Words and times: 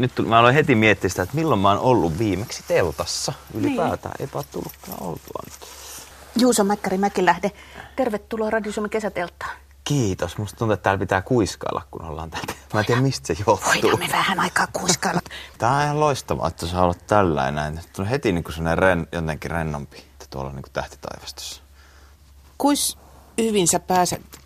nyt 0.00 0.12
mä 0.26 0.38
aloin 0.38 0.54
heti 0.54 0.74
miettiä 0.74 1.10
sitä, 1.10 1.22
että 1.22 1.36
milloin 1.36 1.60
mä 1.60 1.68
oon 1.68 1.78
ollut 1.78 2.18
viimeksi 2.18 2.64
teltassa 2.68 3.32
ylipäätään. 3.54 4.14
Niin. 4.18 4.28
Eipä 4.28 4.38
ole 4.38 4.44
tullutkaan 4.52 5.02
oltua 5.02 5.42
nyt. 5.44 5.68
Juuso 6.36 6.64
Mäkkäri 6.64 6.98
Mäkilähde, 6.98 7.52
tervetuloa 7.96 8.50
Radio 8.50 8.72
Suomen 8.72 8.90
kesätelttaan. 8.90 9.56
Kiitos. 9.84 10.38
Musta 10.38 10.56
tuntuu, 10.56 10.72
että 10.72 10.82
täällä 10.82 10.98
pitää 10.98 11.22
kuiskailla, 11.22 11.82
kun 11.90 12.02
ollaan 12.02 12.30
täältä. 12.30 12.52
Mä 12.74 12.80
en 12.80 12.86
tiedä, 12.86 13.00
mistä 13.00 13.26
se 13.26 13.36
johtuu. 13.46 13.72
Voidaan 13.82 13.98
me 13.98 14.08
vähän 14.12 14.40
aikaa 14.40 14.66
kuiskailla. 14.72 15.20
Tää 15.58 15.76
on 15.76 15.82
ihan 15.82 16.00
loistavaa, 16.00 16.48
että 16.48 16.66
saa 16.66 16.84
olla 16.84 16.94
tällä 17.06 17.50
näin. 17.50 17.80
Heti 18.10 18.32
niin 18.32 18.44
kuin 18.44 18.78
ren, 18.78 19.06
jotenkin 19.12 19.50
rennompi, 19.50 19.98
että 19.98 20.26
tuolla 20.30 20.50
on 20.50 20.56
niin 20.56 20.62
kuin 20.62 20.72
tähtitaivastossa. 20.72 21.62
Kuis 22.58 22.98
hyvin 23.38 23.68
sä 23.68 23.80
pääset 23.80 24.40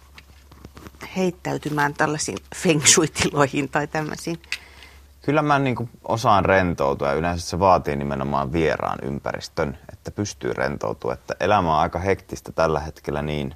heittäytymään 1.16 1.94
tällaisiin 1.94 2.38
feng 2.56 2.86
shui-tiloihin 2.86 3.68
tai 3.68 3.86
tämmöisiin? 3.86 4.42
Kyllä 5.24 5.42
mä 5.42 5.58
niin 5.58 5.76
kuin 5.76 5.90
osaan 6.08 6.44
rentoutua 6.44 7.08
ja 7.08 7.14
yleensä 7.14 7.46
se 7.46 7.58
vaatii 7.58 7.96
nimenomaan 7.96 8.52
vieraan 8.52 8.98
ympäristön, 9.02 9.78
että 9.92 10.10
pystyy 10.10 10.52
rentoutumaan. 10.52 11.18
Että 11.18 11.34
elämä 11.40 11.74
on 11.74 11.80
aika 11.80 11.98
hektistä 11.98 12.52
tällä 12.52 12.80
hetkellä 12.80 13.22
niin, 13.22 13.54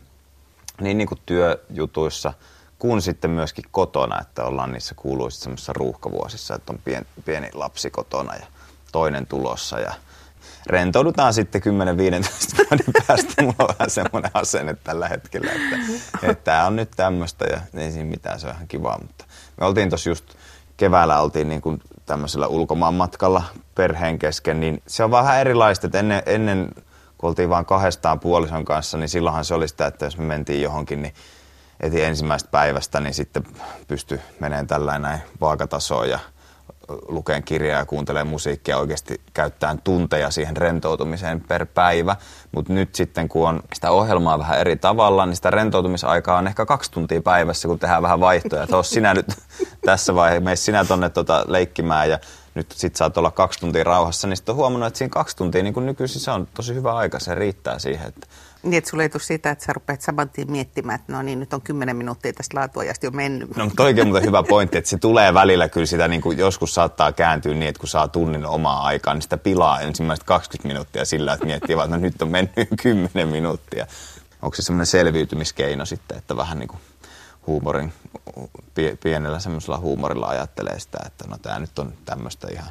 niin, 0.80 0.98
niin 0.98 1.08
kuin 1.08 1.20
työjutuissa 1.26 2.32
kuin 2.78 3.02
sitten 3.02 3.30
myöskin 3.30 3.64
kotona, 3.70 4.20
että 4.20 4.44
ollaan 4.44 4.72
niissä 4.72 4.94
kuuluisissa 4.94 5.42
semmoisissa 5.42 5.72
ruuhkavuosissa, 5.72 6.54
että 6.54 6.72
on 6.72 6.78
pieni, 6.84 7.06
pieni 7.24 7.50
lapsi 7.52 7.90
kotona 7.90 8.34
ja 8.34 8.46
toinen 8.92 9.26
tulossa 9.26 9.80
ja 9.80 9.92
rentoudutaan 10.66 11.34
sitten 11.34 11.62
10-15 11.62 11.64
vuoden 11.66 13.04
päästä. 13.06 13.42
Mulla 13.42 13.54
on 13.58 13.68
vähän 13.78 13.90
semmoinen 13.90 14.30
asenne 14.34 14.76
tällä 14.84 15.08
hetkellä, 15.08 15.52
että 16.22 16.44
tämä 16.44 16.66
on 16.66 16.76
nyt 16.76 16.90
tämmöistä 16.96 17.44
ja 17.44 17.60
ei 17.74 17.92
siinä 17.92 18.10
mitään, 18.10 18.40
se 18.40 18.46
on 18.46 18.54
ihan 18.54 18.68
kivaa. 18.68 18.98
Mutta 19.02 19.24
me 19.60 19.66
oltiin 19.66 19.88
tuossa 19.88 20.10
just 20.10 20.37
keväällä 20.78 21.20
oltiin 21.20 21.48
niin 21.48 21.60
kuin 21.60 21.82
tämmöisellä 22.06 22.46
ulkomaanmatkalla 22.46 23.42
perheen 23.74 24.18
kesken, 24.18 24.60
niin 24.60 24.82
se 24.86 25.04
on 25.04 25.10
vähän 25.10 25.40
erilaista, 25.40 25.86
että 25.86 25.98
ennen, 25.98 26.22
ennen 26.26 26.68
kun 27.18 27.28
oltiin 27.28 27.48
vain 27.48 27.64
kahdestaan 27.64 28.20
puolison 28.20 28.64
kanssa, 28.64 28.98
niin 28.98 29.08
silloinhan 29.08 29.44
se 29.44 29.54
oli 29.54 29.68
sitä, 29.68 29.86
että 29.86 30.04
jos 30.04 30.18
me 30.18 30.24
mentiin 30.24 30.62
johonkin, 30.62 31.02
niin 31.02 31.14
eti 31.80 32.02
ensimmäistä 32.02 32.48
päivästä, 32.50 33.00
niin 33.00 33.14
sitten 33.14 33.44
pysty 33.88 34.20
menemään 34.40 34.66
tällainen 34.66 35.22
vaakatasoon 35.40 36.10
ja 36.10 36.18
lukeen 37.08 37.42
kirjaa 37.42 37.78
ja 37.78 37.86
kuuntelee 37.86 38.24
musiikkia 38.24 38.78
oikeasti 38.78 39.20
käyttäen 39.34 39.80
tunteja 39.84 40.30
siihen 40.30 40.56
rentoutumiseen 40.56 41.40
per 41.40 41.66
päivä. 41.66 42.16
Mutta 42.52 42.72
nyt 42.72 42.94
sitten 42.94 43.28
kun 43.28 43.48
on 43.48 43.60
sitä 43.74 43.90
ohjelmaa 43.90 44.38
vähän 44.38 44.58
eri 44.58 44.76
tavalla, 44.76 45.26
niin 45.26 45.36
sitä 45.36 45.50
rentoutumisaikaa 45.50 46.38
on 46.38 46.46
ehkä 46.46 46.66
kaksi 46.66 46.90
tuntia 46.90 47.22
päivässä, 47.22 47.68
kun 47.68 47.78
tehdään 47.78 48.02
vähän 48.02 48.20
vaihtoja. 48.20 48.62
Että 48.62 48.82
sinä 48.82 49.14
nyt 49.14 49.26
tässä 49.86 50.14
vaiheessa, 50.14 50.44
mene 50.44 50.56
sinä 50.56 50.84
tonne 50.84 51.08
tota 51.08 51.44
leikkimään 51.46 52.10
ja 52.10 52.18
nyt 52.54 52.72
sit 52.72 52.96
saat 52.96 53.16
olla 53.18 53.30
kaksi 53.30 53.60
tuntia 53.60 53.84
rauhassa, 53.84 54.28
niin 54.28 54.36
sitten 54.36 54.52
on 54.52 54.56
huomannut, 54.56 54.86
että 54.86 54.98
siinä 54.98 55.10
kaksi 55.10 55.36
tuntia 55.36 55.62
niin 55.62 55.86
nykyisin 55.86 56.20
se 56.20 56.30
on 56.30 56.48
tosi 56.54 56.74
hyvä 56.74 56.96
aika, 56.96 57.18
se 57.18 57.34
riittää 57.34 57.78
siihen, 57.78 58.08
että 58.08 58.26
niin, 58.62 58.78
että 58.78 58.90
sulla 58.90 59.02
ei 59.02 59.08
tule 59.08 59.22
sitä, 59.22 59.50
että 59.50 59.64
sä 59.64 59.72
rupeat 59.72 60.00
saman 60.00 60.28
tien 60.28 60.50
miettimään, 60.50 61.00
että 61.00 61.12
no 61.12 61.22
niin, 61.22 61.40
nyt 61.40 61.52
on 61.52 61.62
kymmenen 61.62 61.96
minuuttia 61.96 62.32
tästä 62.32 62.58
laatuajasta 62.58 63.06
jo 63.06 63.10
mennyt. 63.10 63.56
No, 63.56 63.64
mutta 63.64 63.82
oikein 63.82 64.06
muuten 64.06 64.26
hyvä 64.26 64.42
pointti, 64.42 64.78
että 64.78 64.90
se 64.90 64.98
tulee 64.98 65.34
välillä 65.34 65.68
kyllä 65.68 65.86
sitä, 65.86 66.08
niin 66.08 66.20
kuin 66.20 66.38
joskus 66.38 66.74
saattaa 66.74 67.12
kääntyä 67.12 67.54
niin, 67.54 67.68
että 67.68 67.80
kun 67.80 67.88
saa 67.88 68.08
tunnin 68.08 68.46
omaa 68.46 68.82
aikaa, 68.82 69.14
niin 69.14 69.22
sitä 69.22 69.36
pilaa 69.36 69.80
ensimmäiset 69.80 70.24
20 70.24 70.68
minuuttia 70.68 71.04
sillä, 71.04 71.32
että 71.32 71.46
miettii 71.46 71.76
vaan, 71.76 71.86
että 71.86 71.96
no 71.96 72.02
nyt 72.02 72.22
on 72.22 72.28
mennyt 72.28 72.52
10 72.82 73.28
minuuttia. 73.28 73.86
Onko 74.42 74.56
se 74.56 74.62
semmoinen 74.62 74.86
selviytymiskeino 74.86 75.84
sitten, 75.84 76.18
että 76.18 76.36
vähän 76.36 76.58
niin 76.58 76.68
kuin 76.68 76.80
huumorin, 77.46 77.92
pienellä 79.02 79.40
semmoisella 79.40 79.78
huumorilla 79.78 80.26
ajattelee 80.26 80.78
sitä, 80.78 80.98
että 81.06 81.24
no 81.28 81.38
tämä 81.38 81.58
nyt 81.58 81.78
on 81.78 81.92
tämmöistä 82.04 82.48
ihan 82.52 82.70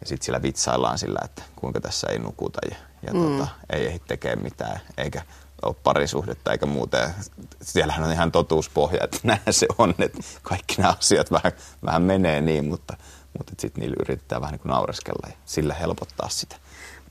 ja 0.00 0.08
sitten 0.08 0.24
sillä 0.24 0.42
vitsaillaan 0.42 0.98
sillä, 0.98 1.18
että 1.24 1.42
kuinka 1.56 1.80
tässä 1.80 2.06
ei 2.10 2.18
nukuta 2.18 2.58
ja, 2.70 2.76
ja 3.06 3.14
mm. 3.14 3.20
tota, 3.20 3.48
ei 3.72 3.86
ehdi 3.86 3.98
tekemään 3.98 4.42
mitään, 4.42 4.80
eikä 4.98 5.22
ole 5.62 5.74
parisuhdetta 5.82 6.52
eikä 6.52 6.66
muuta. 6.66 6.96
Ja 6.96 7.10
siellähän 7.62 8.04
on 8.04 8.12
ihan 8.12 8.32
totuuspohja, 8.32 9.04
että 9.04 9.18
näin 9.28 9.40
se 9.50 9.66
on, 9.78 9.94
että 9.98 10.18
kaikki 10.42 10.74
nämä 10.78 10.94
asiat 10.98 11.30
vähän, 11.30 11.52
vähän 11.84 12.02
menee 12.02 12.40
niin, 12.40 12.64
mutta, 12.64 12.96
mutta 13.38 13.52
sitten 13.58 13.82
niillä 13.82 13.96
yritetään 14.00 14.40
vähän 14.40 14.52
niin 14.52 14.60
kuin 14.60 14.70
naureskella 14.70 15.28
ja 15.28 15.36
sillä 15.44 15.74
helpottaa 15.74 16.28
sitä. 16.28 16.56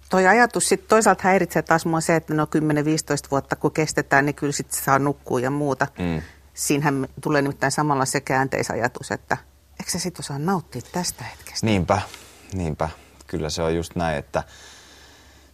Toi 0.10 0.28
ajatus 0.28 0.70
sitten 0.70 0.90
toisaalta 0.90 1.24
häiritsee 1.24 1.62
taas 1.62 1.86
mua 1.86 2.02
se, 2.02 2.16
että 2.16 2.34
no 2.34 2.46
10-15 2.46 2.48
vuotta 3.32 3.56
kun 3.56 3.72
kestetään, 3.72 4.26
niin 4.26 4.36
kyllä 4.36 4.54
sitten 4.54 4.84
saa 4.84 5.00
nukkua 5.00 5.40
ja 5.40 5.52
muuta. 5.52 5.88
Mm. 6.00 6.22
Siinähän 6.54 7.08
tulee 7.22 7.42
nimittäin 7.42 7.72
samalla 7.72 8.06
se 8.06 8.22
käänteisajatus, 8.22 9.12
että 9.12 9.38
eikö 9.80 9.92
sä 9.92 10.00
sitten 10.00 10.22
osaa 10.22 10.40
nauttia 10.40 10.82
tästä 10.92 11.24
hetkestä? 11.24 11.66
Niinpä, 11.66 12.02
Niinpä, 12.54 12.90
kyllä 13.28 13.50
se 13.50 13.62
on 13.62 13.76
just 13.76 13.96
näin, 13.96 14.18
että, 14.18 14.44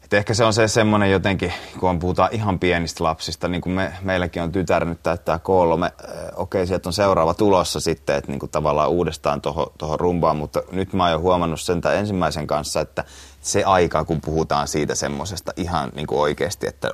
että 0.10 0.18
ehkä 0.18 0.34
se 0.34 0.44
on 0.44 0.54
se 0.54 0.68
semmoinen 0.68 1.12
jotenkin, 1.12 1.54
kun 1.80 2.00
puhutaan 2.00 2.30
ihan 2.32 2.60
pienistä 2.60 3.04
lapsista, 3.04 3.48
niin 3.48 3.62
kuin 3.62 3.74
me, 3.74 3.94
meilläkin 4.02 4.44
on 4.44 4.52
tytär 4.52 4.86
nyt 4.86 5.04
täyttää 5.04 5.40
kolme, 5.40 5.92
okei 6.36 6.68
sieltä 6.68 6.90
on 6.90 6.94
seuraava 6.94 7.34
tulossa 7.34 7.80
sitten, 7.80 8.16
että 8.16 8.32
niin 8.32 8.40
kuin 8.40 8.50
tavallaan 8.50 8.90
uudestaan 8.90 9.42
tuohon 9.42 10.00
rumbaan, 10.00 10.38
mutta 10.38 10.64
nyt 10.72 10.94
mä 10.94 11.04
oon 11.04 11.12
jo 11.12 11.20
huomannut 11.20 11.62
sen 11.62 11.82
ensimmäisen 11.98 12.48
kanssa, 12.48 12.82
että 12.82 13.04
se 13.42 13.64
aika, 13.64 14.06
kun 14.06 14.22
puhutaan 14.22 14.68
siitä 14.68 14.96
semmoisesta 14.96 15.54
ihan 15.58 15.92
niin 15.96 16.08
kuin 16.08 16.20
oikeasti, 16.20 16.68
että 16.68 16.92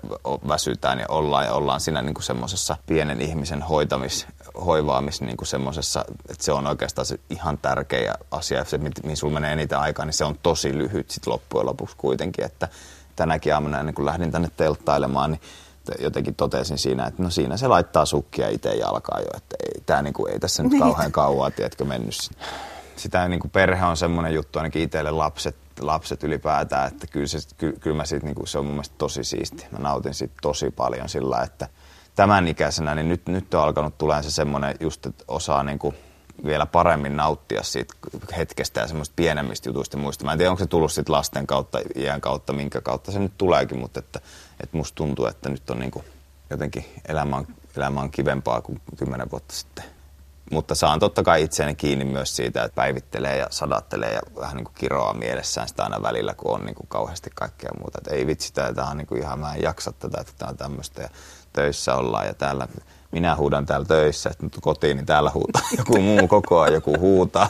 väsytään 0.48 1.00
ja 1.00 1.06
ollaan 1.10 1.46
ja 1.46 1.54
ollaan 1.54 1.80
siinä 1.80 2.02
niin 2.02 2.14
kuin 2.14 2.24
semmoisessa 2.24 2.78
pienen 2.86 3.22
ihmisen 3.22 3.62
hoitamis, 3.62 4.28
hoivaamis 4.66 5.22
niin 5.22 5.38
kuin 5.38 5.48
semmoisessa, 5.48 6.06
että 6.30 6.44
se 6.44 6.52
on 6.52 6.68
oikeastaan 6.68 7.06
se 7.06 7.20
ihan 7.30 7.58
tärkeä 7.58 8.16
asia. 8.32 8.66
Se, 8.66 8.78
mihin 8.78 9.18
sulla 9.18 9.34
menee 9.34 9.54
eniten 9.54 9.80
aikaa, 9.80 10.06
niin 10.06 10.14
se 10.14 10.26
on 10.26 10.40
tosi 10.44 10.78
lyhyt 10.78 11.12
sitten 11.12 11.34
loppujen 11.34 11.66
lopuksi 11.66 11.96
kuitenkin, 11.98 12.46
että 12.46 12.68
tänäkin 13.16 13.54
aamuna 13.54 13.80
ennen 13.80 13.96
kuin 13.96 14.06
lähdin 14.06 14.32
tänne 14.32 14.50
telttailemaan, 14.58 15.32
niin 15.32 15.42
jotenkin 16.00 16.36
totesin 16.36 16.78
siinä, 16.78 17.06
että 17.06 17.24
no 17.24 17.30
siinä 17.30 17.58
se 17.58 17.68
laittaa 17.68 18.06
sukkia 18.06 18.50
itse 18.50 18.70
jalkaan 18.70 19.22
jo, 19.22 19.30
että 19.38 19.56
ei, 19.64 19.82
tää 19.86 20.02
niin 20.02 20.14
kuin, 20.14 20.34
ei 20.34 20.40
tässä 20.40 20.64
nyt 20.64 20.72
niin. 20.72 20.82
kauhean 20.82 21.12
kauaa, 21.12 21.52
tiedätkö, 21.52 21.86
mennyt. 21.86 22.16
Sitä 22.96 23.28
niin 23.28 23.40
kuin 23.40 23.52
perhe 23.52 23.86
on 23.86 23.98
semmoinen 23.98 24.34
juttu 24.34 24.60
ainakin 24.60 24.82
itselle 24.82 25.12
lapset, 25.12 25.56
lapset 25.80 26.24
ylipäätään, 26.24 26.88
että 26.88 27.08
kyllä, 27.08 27.28
se, 27.28 27.40
ky, 27.58 27.78
kyllä 27.80 27.98
mä 27.98 28.06
sit, 28.06 28.24
niin 28.24 28.36
kuin, 28.36 28.48
se 28.48 28.60
on 28.60 28.66
mun 28.66 28.74
mielestä 28.74 28.96
tosi 28.98 29.24
siisti. 29.24 29.66
Mä 29.72 29.80
nautin 29.80 30.14
siitä 30.14 30.34
tosi 30.42 30.72
paljon 30.72 31.10
sillä, 31.10 31.42
että 31.42 31.68
tämän 32.16 32.48
ikäisenä, 32.48 32.96
niin 32.96 33.10
nyt, 33.10 33.28
nyt 33.28 33.54
on 33.54 33.62
alkanut 33.62 33.98
tulee 33.98 34.24
se 34.24 34.32
semmoinen 34.32 34.76
just, 34.80 35.06
että 35.06 35.24
osaa 35.28 35.64
niin 35.64 35.80
kuin, 35.80 35.96
vielä 36.46 36.66
paremmin 36.66 37.18
nauttia 37.18 37.64
siitä 37.64 37.94
hetkestä 38.38 38.82
ja 38.82 38.88
semmoista 38.88 39.14
pienemmistä 39.16 39.70
jutuista 39.70 39.98
muista. 39.98 40.26
Mä 40.26 40.32
en 40.32 40.38
tiedä, 40.38 40.52
onko 40.52 40.64
se 40.64 40.68
tullut 40.68 40.92
sitten 40.92 41.16
lasten 41.16 41.48
kautta, 41.48 41.80
iän 41.96 42.22
kautta, 42.22 42.54
minkä 42.54 42.82
kautta 42.82 43.12
se 43.12 43.20
nyt 43.20 43.34
tuleekin, 43.38 43.80
mutta 43.80 44.00
että, 44.00 44.20
että 44.64 44.78
musta 44.78 44.96
tuntuu, 44.96 45.26
että 45.26 45.50
nyt 45.50 45.70
on 45.70 45.80
niin 45.80 45.92
kuin, 45.92 46.06
jotenkin 46.50 46.86
elämä 47.08 47.36
on, 47.36 47.48
elämä 47.78 48.02
on 48.02 48.12
kivempaa 48.12 48.62
kuin 48.62 48.82
kymmenen 48.98 49.32
vuotta 49.32 49.56
sitten. 49.56 49.84
Mutta 50.52 50.76
saan 50.76 51.00
totta 51.00 51.24
kai 51.24 51.44
itseäni 51.44 51.76
kiinni 51.76 52.06
myös 52.06 52.36
siitä, 52.36 52.64
että 52.64 52.76
päivittelee 52.76 53.38
ja 53.38 53.48
sadattelee 53.50 54.14
ja 54.14 54.22
vähän 54.40 54.56
niin 54.56 54.66
kuin 54.66 54.76
kiroaa 54.76 55.14
mielessään 55.14 55.68
sitä 55.68 55.84
aina 55.84 56.02
välillä, 56.02 56.34
kun 56.34 56.56
on 56.56 56.66
niin 56.66 56.76
kuin 56.76 56.88
kauheasti 56.88 57.30
kaikkea 57.36 57.72
muuta. 57.80 57.98
Että 57.98 58.16
ei 58.16 58.28
vitsi, 58.28 58.54
tämä 58.54 58.90
on 58.90 58.98
niin 58.98 59.08
kuin 59.08 59.22
ihan, 59.22 59.40
mä 59.40 59.54
en 59.54 59.62
jaksa 59.62 59.92
tätä, 59.92 60.22
että 60.22 60.34
tämä 60.38 60.50
on 60.50 60.58
tämmöistä 60.58 61.02
ja 61.02 61.10
töissä 61.54 61.96
ollaan 61.96 62.28
ja 62.28 62.34
täällä 62.34 62.68
minä 63.16 63.36
huudan 63.36 63.66
täällä 63.66 63.86
töissä, 63.86 64.30
että 64.30 64.62
kotiin, 64.62 64.98
niin 64.98 65.06
täällä 65.06 65.32
huutaa 65.34 65.62
joku 65.78 66.02
muu 66.02 66.28
koko 66.28 66.60
ajan, 66.60 66.74
joku 66.74 67.00
huutaa, 67.00 67.48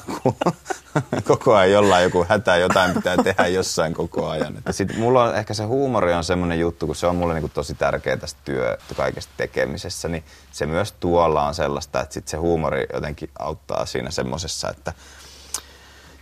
koko 1.28 1.56
ajan 1.56 1.72
jollain 1.72 2.04
joku 2.04 2.26
hätä, 2.30 2.58
jotain 2.58 2.94
pitää 2.94 3.18
tehdä 3.24 3.48
jossain 3.48 3.94
koko 3.94 4.30
ajan. 4.30 4.58
Sitten 4.72 5.00
mulla 5.00 5.24
on 5.24 5.36
ehkä 5.36 5.54
se 5.54 5.64
huumori 5.64 6.14
on 6.14 6.24
semmoinen 6.24 6.60
juttu, 6.60 6.86
kun 6.86 6.96
se 6.96 7.08
on 7.08 7.16
mulle 7.16 7.34
niin 7.34 7.42
kuin 7.42 7.52
tosi 7.52 7.74
tärkeä 7.74 8.18
tästä 8.18 8.40
työ 8.46 8.78
kaikesta 8.96 9.34
tekemisessä, 9.38 10.08
niin 10.08 10.24
se 10.52 10.66
myös 10.66 10.92
tuolla 10.92 11.48
on 11.48 11.56
sellaista, 11.56 12.02
että 12.02 12.14
sit 12.14 12.28
se 12.28 12.38
huumori 12.38 12.86
jotenkin 12.94 13.30
auttaa 13.40 13.86
siinä 13.86 14.12
semmoisessa, 14.12 14.70
että 14.70 14.94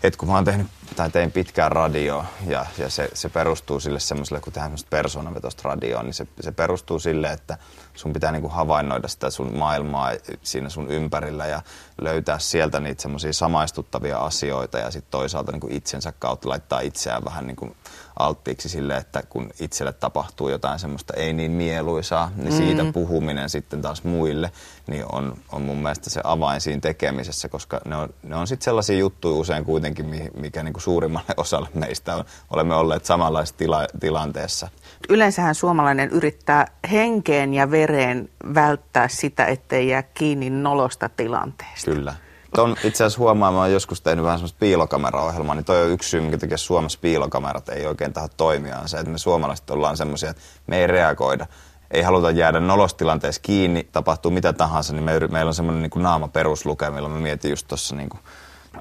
et 0.04 0.16
kun 0.16 0.30
mä 0.30 0.36
oon 0.36 0.46
tehnyt, 0.46 0.68
tai 0.96 1.10
tein 1.10 1.32
pitkään 1.32 1.72
radioa 1.72 2.26
ja, 2.48 2.66
ja 2.78 2.90
se, 2.90 3.10
se, 3.14 3.30
perustuu 3.30 3.80
sille 3.80 4.00
semmoiselle, 4.00 4.42
kun 4.42 4.54
tehdään 4.54 4.70
semmoista 4.70 4.90
persoonavetosta 4.90 5.70
radioa, 5.70 6.04
niin 6.04 6.14
se, 6.14 6.28
se 6.42 6.52
perustuu 6.52 7.00
sille, 7.00 7.32
että 7.32 7.58
sun 7.94 8.14
pitää 8.14 8.32
niinku 8.32 8.50
havainnoida 8.50 9.08
sitä 9.08 9.30
sun 9.30 9.58
maailmaa 9.58 10.12
siinä 10.44 10.70
sun 10.70 10.92
ympärillä 10.92 11.48
ja 11.48 11.62
löytää 12.02 12.40
sieltä 12.40 12.80
niitä 12.80 13.02
semmoisia 13.02 13.34
samaistuttavia 13.34 14.18
asioita 14.18 14.78
ja 14.78 14.92
sitten 14.92 15.12
toisaalta 15.12 15.52
niinku 15.52 15.68
itsensä 15.72 16.14
kautta 16.20 16.50
laittaa 16.50 16.80
itseään 16.80 17.26
vähän 17.26 17.48
niinku 17.48 17.76
alttiiksi 18.20 18.70
sille, 18.70 18.98
että 18.98 19.24
kun 19.30 19.50
itselle 19.60 19.94
tapahtuu 19.94 20.50
jotain 20.50 20.80
semmoista 20.80 21.14
ei 21.14 21.34
niin 21.34 21.52
mieluisaa, 21.52 22.32
niin 22.36 22.54
siitä 22.54 22.84
mm. 22.84 22.94
puhuminen 22.94 23.50
sitten 23.50 23.82
taas 23.82 24.04
muille, 24.04 24.52
niin 24.88 25.06
on, 25.12 25.38
on 25.52 25.62
mun 25.62 25.78
mielestä 25.78 26.10
se 26.10 26.22
avain 26.24 26.62
siinä 26.62 26.82
tekemisessä, 26.82 27.50
koska 27.50 27.82
ne 27.86 27.96
on, 27.96 28.10
ne 28.24 28.36
on 28.36 28.48
sitten 28.48 28.66
sellaisia 28.66 28.98
juttuja 28.98 29.36
usein 29.36 29.66
kuitenkin, 29.66 30.32
mikä 30.36 30.64
niin 30.74 30.82
kuin 30.82 30.84
suurimmalle 30.84 31.34
osalle 31.38 31.70
meistä 31.74 32.16
on, 32.16 32.26
olemme 32.50 32.76
olleet 32.76 33.06
samanlaisessa 33.06 33.58
tila, 33.58 33.88
tilanteessa. 34.00 34.68
Yleensähän 35.10 35.56
suomalainen 35.56 36.10
yrittää 36.10 36.68
henkeen 36.92 37.54
ja 37.54 37.72
vereen 37.72 38.30
välttää 38.56 39.08
sitä, 39.08 39.46
ettei 39.46 39.88
jää 39.88 40.04
kiinni 40.04 40.50
nolosta 40.50 41.10
tilanteesta. 41.10 41.92
Kyllä. 41.92 42.16
ton 42.56 42.72
itse 42.84 43.04
asiassa 43.04 43.20
huomaan, 43.20 43.54
mä 43.54 43.60
oon 43.60 43.72
joskus 43.72 44.02
tehnyt 44.02 44.26
vähän 44.26 44.38
semmoista 44.38 44.60
piilokameraohjelmaa, 44.60 45.56
niin 45.56 45.66
toi 45.66 45.84
on 45.84 45.90
yksi 45.90 46.10
syy, 46.10 46.22
minkä 46.22 46.38
takia 46.38 46.58
Suomessa 46.58 47.00
piilokamerat 47.02 47.70
ei 47.70 47.86
oikein 47.86 48.14
taho 48.14 48.28
toimia, 48.38 48.80
on 48.80 48.90
se, 48.90 48.98
että 48.98 49.12
me 49.12 49.18
suomalaiset 49.18 49.70
ollaan 49.70 49.98
semmoisia, 49.98 50.30
että 50.30 50.42
me 50.68 50.78
ei 50.78 50.88
reagoida. 50.88 51.46
Ei 51.92 52.02
haluta 52.02 52.32
jäädä 52.32 52.60
nolostilanteessa 52.60 53.42
kiinni, 53.42 53.90
tapahtuu 53.92 54.32
mitä 54.32 54.54
tahansa, 54.54 54.94
niin 54.94 55.04
me, 55.04 55.20
meillä 55.32 55.50
on 55.50 55.54
semmoinen 55.54 55.82
niin 55.82 56.04
naama 56.04 56.28
peruslukemilla. 56.28 57.10
Mä 57.10 57.20
mietin 57.20 57.50
just 57.50 57.68
tuossa 57.68 57.96
niin 57.96 58.10
kuin 58.10 58.22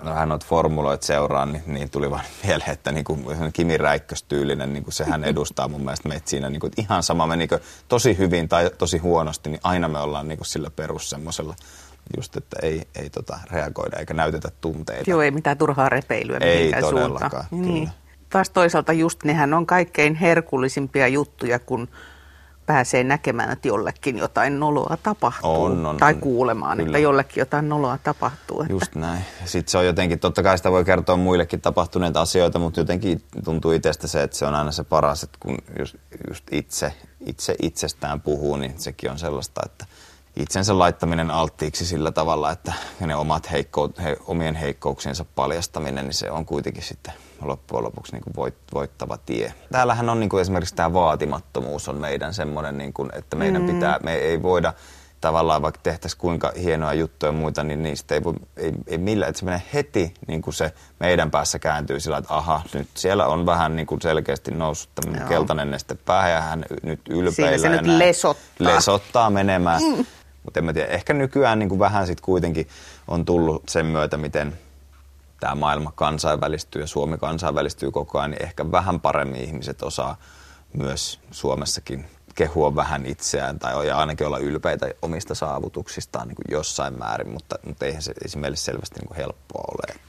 vähän 0.04 0.28
noita 0.28 0.46
formuloita 0.48 1.06
seuraan, 1.06 1.52
niin, 1.52 1.62
niin 1.66 1.90
tuli 1.90 2.10
vaan 2.10 2.24
mieleen, 2.46 2.70
että 2.70 2.92
niin 2.92 3.04
kuin 3.04 3.24
Kimi 3.52 3.76
Räikkös-tyylinen, 3.76 4.72
niin 4.72 4.84
kuin 4.84 4.94
sehän 4.94 5.24
edustaa 5.24 5.68
mun 5.68 5.80
mielestä 5.80 6.08
meitä 6.08 6.30
siinä 6.30 6.50
niin 6.50 6.60
kuin, 6.60 6.72
ihan 6.76 7.02
sama 7.02 7.26
menikö 7.26 7.60
tosi 7.88 8.18
hyvin 8.18 8.48
tai 8.48 8.70
tosi 8.78 8.98
huonosti, 8.98 9.50
niin 9.50 9.60
aina 9.62 9.88
me 9.88 9.98
ollaan 9.98 10.28
niin 10.28 10.38
kuin 10.38 10.46
sillä 10.46 10.70
perus 10.70 11.10
semmoisella 11.10 11.54
just, 12.16 12.36
että 12.36 12.56
ei, 12.62 12.82
ei 12.94 13.10
tota, 13.10 13.38
reagoida 13.50 13.98
eikä 13.98 14.14
näytetä 14.14 14.50
tunteita. 14.60 15.10
Joo, 15.10 15.22
ei 15.22 15.30
mitään 15.30 15.58
turhaa 15.58 15.88
repeilyä 15.88 16.38
Ei 16.40 16.72
todellakaan, 16.80 17.44
Niin. 17.50 17.90
Taas 18.30 18.50
toisaalta 18.50 18.92
just 18.92 19.24
nehän 19.24 19.54
on 19.54 19.66
kaikkein 19.66 20.14
herkullisimpia 20.14 21.08
juttuja, 21.08 21.58
kun 21.58 21.88
pääsee 22.72 23.04
näkemään, 23.04 23.52
että 23.52 23.68
jollekin 23.68 24.18
jotain 24.18 24.60
noloa 24.60 24.96
tapahtuu. 25.02 25.64
On, 25.64 25.86
on, 25.86 25.96
tai 25.96 26.12
on. 26.12 26.20
kuulemaan, 26.20 26.76
Kyllä. 26.76 26.88
että 26.88 26.98
jollekin 26.98 27.40
jotain 27.40 27.68
noloa 27.68 27.98
tapahtuu. 27.98 28.60
Että 28.60 28.72
Just 28.72 28.94
näin. 28.94 29.24
Sitten 29.44 29.70
se 29.70 29.78
on 29.78 29.86
jotenkin, 29.86 30.18
totta 30.18 30.42
kai 30.42 30.56
sitä 30.56 30.70
voi 30.70 30.84
kertoa 30.84 31.16
muillekin 31.16 31.60
tapahtuneita 31.60 32.20
asioita, 32.20 32.58
mutta 32.58 32.80
jotenkin 32.80 33.22
tuntuu 33.44 33.72
itsestä 33.72 34.06
se, 34.06 34.22
että 34.22 34.36
se 34.36 34.46
on 34.46 34.54
aina 34.54 34.72
se 34.72 34.84
paras, 34.84 35.22
että 35.22 35.38
kun 35.40 35.58
just, 35.78 35.96
just 36.28 36.44
itse, 36.52 36.92
itse 37.26 37.54
itsestään 37.62 38.20
puhuu, 38.20 38.56
niin 38.56 38.74
sekin 38.76 39.10
on 39.10 39.18
sellaista, 39.18 39.60
että 39.64 39.86
itsensä 40.36 40.78
laittaminen 40.78 41.30
alttiiksi 41.30 41.86
sillä 41.86 42.12
tavalla, 42.12 42.50
että 42.50 42.72
ne 43.00 43.16
omat 43.16 43.50
heikko, 43.50 43.90
he, 44.02 44.16
omien 44.26 44.54
heikkouksiensa 44.54 45.24
paljastaminen, 45.34 46.04
niin 46.04 46.14
se 46.14 46.30
on 46.30 46.46
kuitenkin 46.46 46.82
sitten 46.82 47.12
loppujen 47.48 47.84
lopuksi 47.84 48.12
niin 48.12 48.22
kuin 48.22 48.34
voit, 48.36 48.54
voittava 48.74 49.18
tie. 49.26 49.54
Täällähän 49.72 50.08
on 50.08 50.20
niin 50.20 50.30
kuin 50.30 50.40
esimerkiksi 50.40 50.74
tämä 50.74 50.92
vaatimattomuus 50.92 51.88
on 51.88 51.96
meidän 51.96 52.34
semmoinen, 52.34 52.78
niin 52.78 52.92
kuin, 52.92 53.10
että 53.12 53.36
meidän 53.36 53.66
pitää, 53.66 53.98
me 54.02 54.14
ei 54.14 54.42
voida 54.42 54.74
tavallaan 55.22 55.62
vaikka 55.62 55.80
tehtäisiin 55.82 56.20
kuinka 56.20 56.52
hienoja 56.62 56.94
juttuja 56.94 57.32
ja 57.32 57.38
muita, 57.38 57.62
niin 57.62 57.82
niistä 57.82 58.14
ei, 58.14 58.24
voi, 58.24 58.34
ei, 58.56 58.72
ei 58.86 58.98
millään, 58.98 59.30
että 59.30 59.38
se 59.38 59.44
menee 59.44 59.62
heti 59.74 60.14
niin 60.26 60.42
kuin 60.42 60.54
se 60.54 60.72
meidän 61.00 61.30
päässä 61.30 61.58
kääntyy 61.58 62.00
sillä, 62.00 62.18
että 62.18 62.34
aha, 62.34 62.62
nyt 62.74 62.88
siellä 62.94 63.26
on 63.26 63.46
vähän 63.46 63.76
niin 63.76 63.86
kuin 63.86 64.00
selkeästi 64.00 64.50
noussut 64.50 64.90
tämmöinen 64.94 65.20
Joo. 65.20 65.28
keltainen 65.28 65.70
neste 65.70 65.94
päähän 65.94 66.32
ja 66.32 66.40
hän 66.40 66.64
nyt 66.82 67.00
ylpeillä. 67.08 67.58
Siinä 67.58 67.76
se 67.76 67.82
nyt 67.82 67.98
lesottaa. 67.98 68.74
Lesottaa 68.74 69.30
menemään. 69.30 69.82
Mm. 69.82 70.04
Mutta 70.42 70.60
en 70.60 70.64
mä 70.64 70.72
tiedä, 70.72 70.88
ehkä 70.88 71.14
nykyään 71.14 71.58
niin 71.58 71.68
kuin 71.68 71.78
vähän 71.78 72.06
sitten 72.06 72.24
kuitenkin 72.24 72.68
on 73.08 73.24
tullut 73.24 73.62
sen 73.68 73.86
myötä, 73.86 74.16
miten 74.16 74.58
tämä 75.42 75.54
maailma 75.54 75.92
kansainvälistyy 75.94 76.82
ja 76.82 76.86
Suomi 76.86 77.18
kansainvälistyy 77.18 77.90
koko 77.90 78.18
ajan, 78.18 78.30
niin 78.30 78.42
ehkä 78.42 78.70
vähän 78.70 79.00
paremmin 79.00 79.40
ihmiset 79.40 79.82
osaa 79.82 80.16
myös 80.72 81.20
Suomessakin 81.30 82.06
kehua 82.34 82.76
vähän 82.76 83.06
itseään 83.06 83.58
tai 83.58 83.86
ja 83.86 83.96
ainakin 83.96 84.26
olla 84.26 84.38
ylpeitä 84.38 84.86
omista 85.02 85.34
saavutuksistaan 85.34 86.28
niin 86.28 86.36
kuin 86.36 86.44
jossain 86.50 86.98
määrin, 86.98 87.32
mutta, 87.32 87.56
mutta 87.66 87.86
eihän 87.86 88.02
se, 88.02 88.12
ei 88.22 88.28
se 88.28 88.38
meille 88.38 88.56
selvästi 88.56 89.00
niin 89.00 89.08
kuin 89.08 89.16
helppoa 89.16 89.64
ole. 89.68 90.00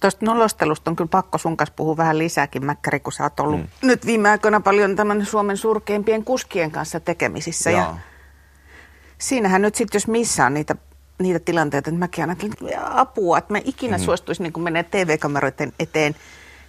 Tuosta 0.00 0.26
nolostelusta 0.26 0.90
on 0.90 0.96
kyllä 0.96 1.08
pakko 1.08 1.38
sun 1.38 1.56
kanssa 1.56 1.74
puhua 1.76 1.96
vähän 1.96 2.18
lisääkin, 2.18 2.64
Mäkkäri, 2.64 3.00
kun 3.00 3.12
sä 3.12 3.22
oot 3.22 3.40
ollut 3.40 3.60
mm. 3.60 3.68
nyt 3.82 4.06
viime 4.06 4.30
aikoina 4.30 4.60
paljon 4.60 4.96
tämän 4.96 5.26
Suomen 5.26 5.56
surkeimpien 5.56 6.24
kuskien 6.24 6.70
kanssa 6.70 7.00
tekemisissä. 7.00 7.70
Joo. 7.70 7.80
Ja 7.80 7.94
siinähän 9.18 9.62
nyt 9.62 9.74
sitten, 9.74 9.96
jos 9.96 10.08
missä 10.08 10.46
on 10.46 10.54
niitä, 10.54 10.76
niitä 11.18 11.38
tilanteita, 11.38 11.90
että 11.90 11.98
mäkin 11.98 12.24
ajattelen, 12.24 12.52
että 12.60 13.00
apua, 13.00 13.38
että 13.38 13.52
mä 13.52 13.58
ikinä 13.64 13.98
mm. 13.98 14.04
suostuisin 14.04 14.42
niin 14.42 14.62
menee 14.62 14.82
TV-kameroiden 14.82 15.72
eteen 15.78 16.14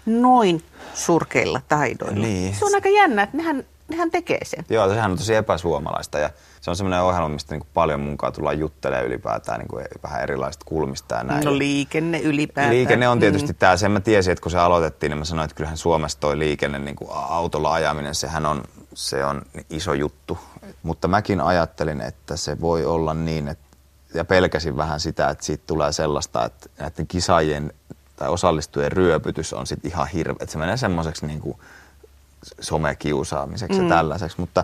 noin 0.06 0.64
surkeilla 0.94 1.62
taidoilla. 1.68 2.26
Niin. 2.26 2.56
Se 2.56 2.66
on 2.66 2.76
aika 2.76 2.90
jännä, 2.90 3.24
että 3.24 3.38
nehän, 3.38 3.64
nehän 3.88 4.12
tekee 4.12 4.46
sen. 4.46 4.66
Joo, 4.70 4.90
sehän 4.90 5.12
on 5.12 5.18
tosi 5.18 5.36
epäsuomalaista 5.36 6.20
ja 6.20 6.30
se 6.62 6.70
on 6.70 6.76
semmoinen 6.76 7.02
ohjelma, 7.02 7.30
mistä 7.30 7.56
niin 7.56 7.68
paljon 7.74 8.00
mukaan 8.00 8.34
tullaan 8.34 8.60
juttelemaan 8.60 9.06
ylipäätään 9.06 9.60
niin 9.60 9.68
kuin 9.68 9.86
vähän 10.04 10.24
erilaisista 10.24 10.66
kulmista 10.66 11.16
ja 11.16 11.24
näin. 11.24 11.46
No 11.46 11.58
liikenne 11.58 12.20
ylipäätään. 12.20 12.76
Liikenne 12.76 13.10
on 13.10 13.20
tietysti 13.20 13.54
Mm. 13.54 13.58
tämä, 13.60 13.78
sen 13.78 13.92
mä 13.92 14.00
tiesin, 14.00 14.32
että 14.32 14.42
kun 14.42 14.52
se 14.52 14.60
aloitettiin, 14.60 15.10
niin 15.10 15.18
mä 15.18 15.26
sanoin, 15.26 15.46
että 15.46 15.56
kyllähän 15.56 15.78
Suomessa 15.78 16.20
toi 16.20 16.40
liikenne, 16.40 16.80
niin 16.80 16.96
kuin 16.96 17.10
autolla 17.12 17.74
ajaminen, 17.74 18.16
sehän 18.16 18.46
on, 18.46 18.64
se 18.94 19.26
on 19.26 19.42
iso 19.70 19.94
juttu. 19.94 20.38
Mutta 20.84 21.08
mäkin 21.08 21.42
ajattelin, 21.42 22.02
että 22.02 22.38
se 22.38 22.62
voi 22.62 22.86
olla 22.86 23.14
niin, 23.14 23.48
että, 23.48 23.69
ja 24.14 24.26
pelkäsin 24.26 24.78
vähän 24.78 25.00
sitä, 25.00 25.30
että 25.30 25.46
siitä 25.46 25.64
tulee 25.68 25.92
sellaista, 25.92 26.46
että 26.46 26.70
näiden 26.80 27.08
kisaajien 27.08 27.74
tai 28.16 28.30
osallistujien 28.30 28.92
ryöpytys 28.92 29.54
on 29.54 29.68
sitten 29.68 29.92
ihan 29.92 30.08
hirveä, 30.08 30.36
että 30.42 30.52
se 30.52 30.58
menee 30.58 30.78
semmoiseksi 30.78 31.26
niin 31.26 31.40
kuin 31.40 31.58
somekiusaamiseksi 32.62 33.80
mm. 33.80 33.90
ja 33.90 33.96
tällaiseksi. 33.96 34.40
Mutta 34.40 34.64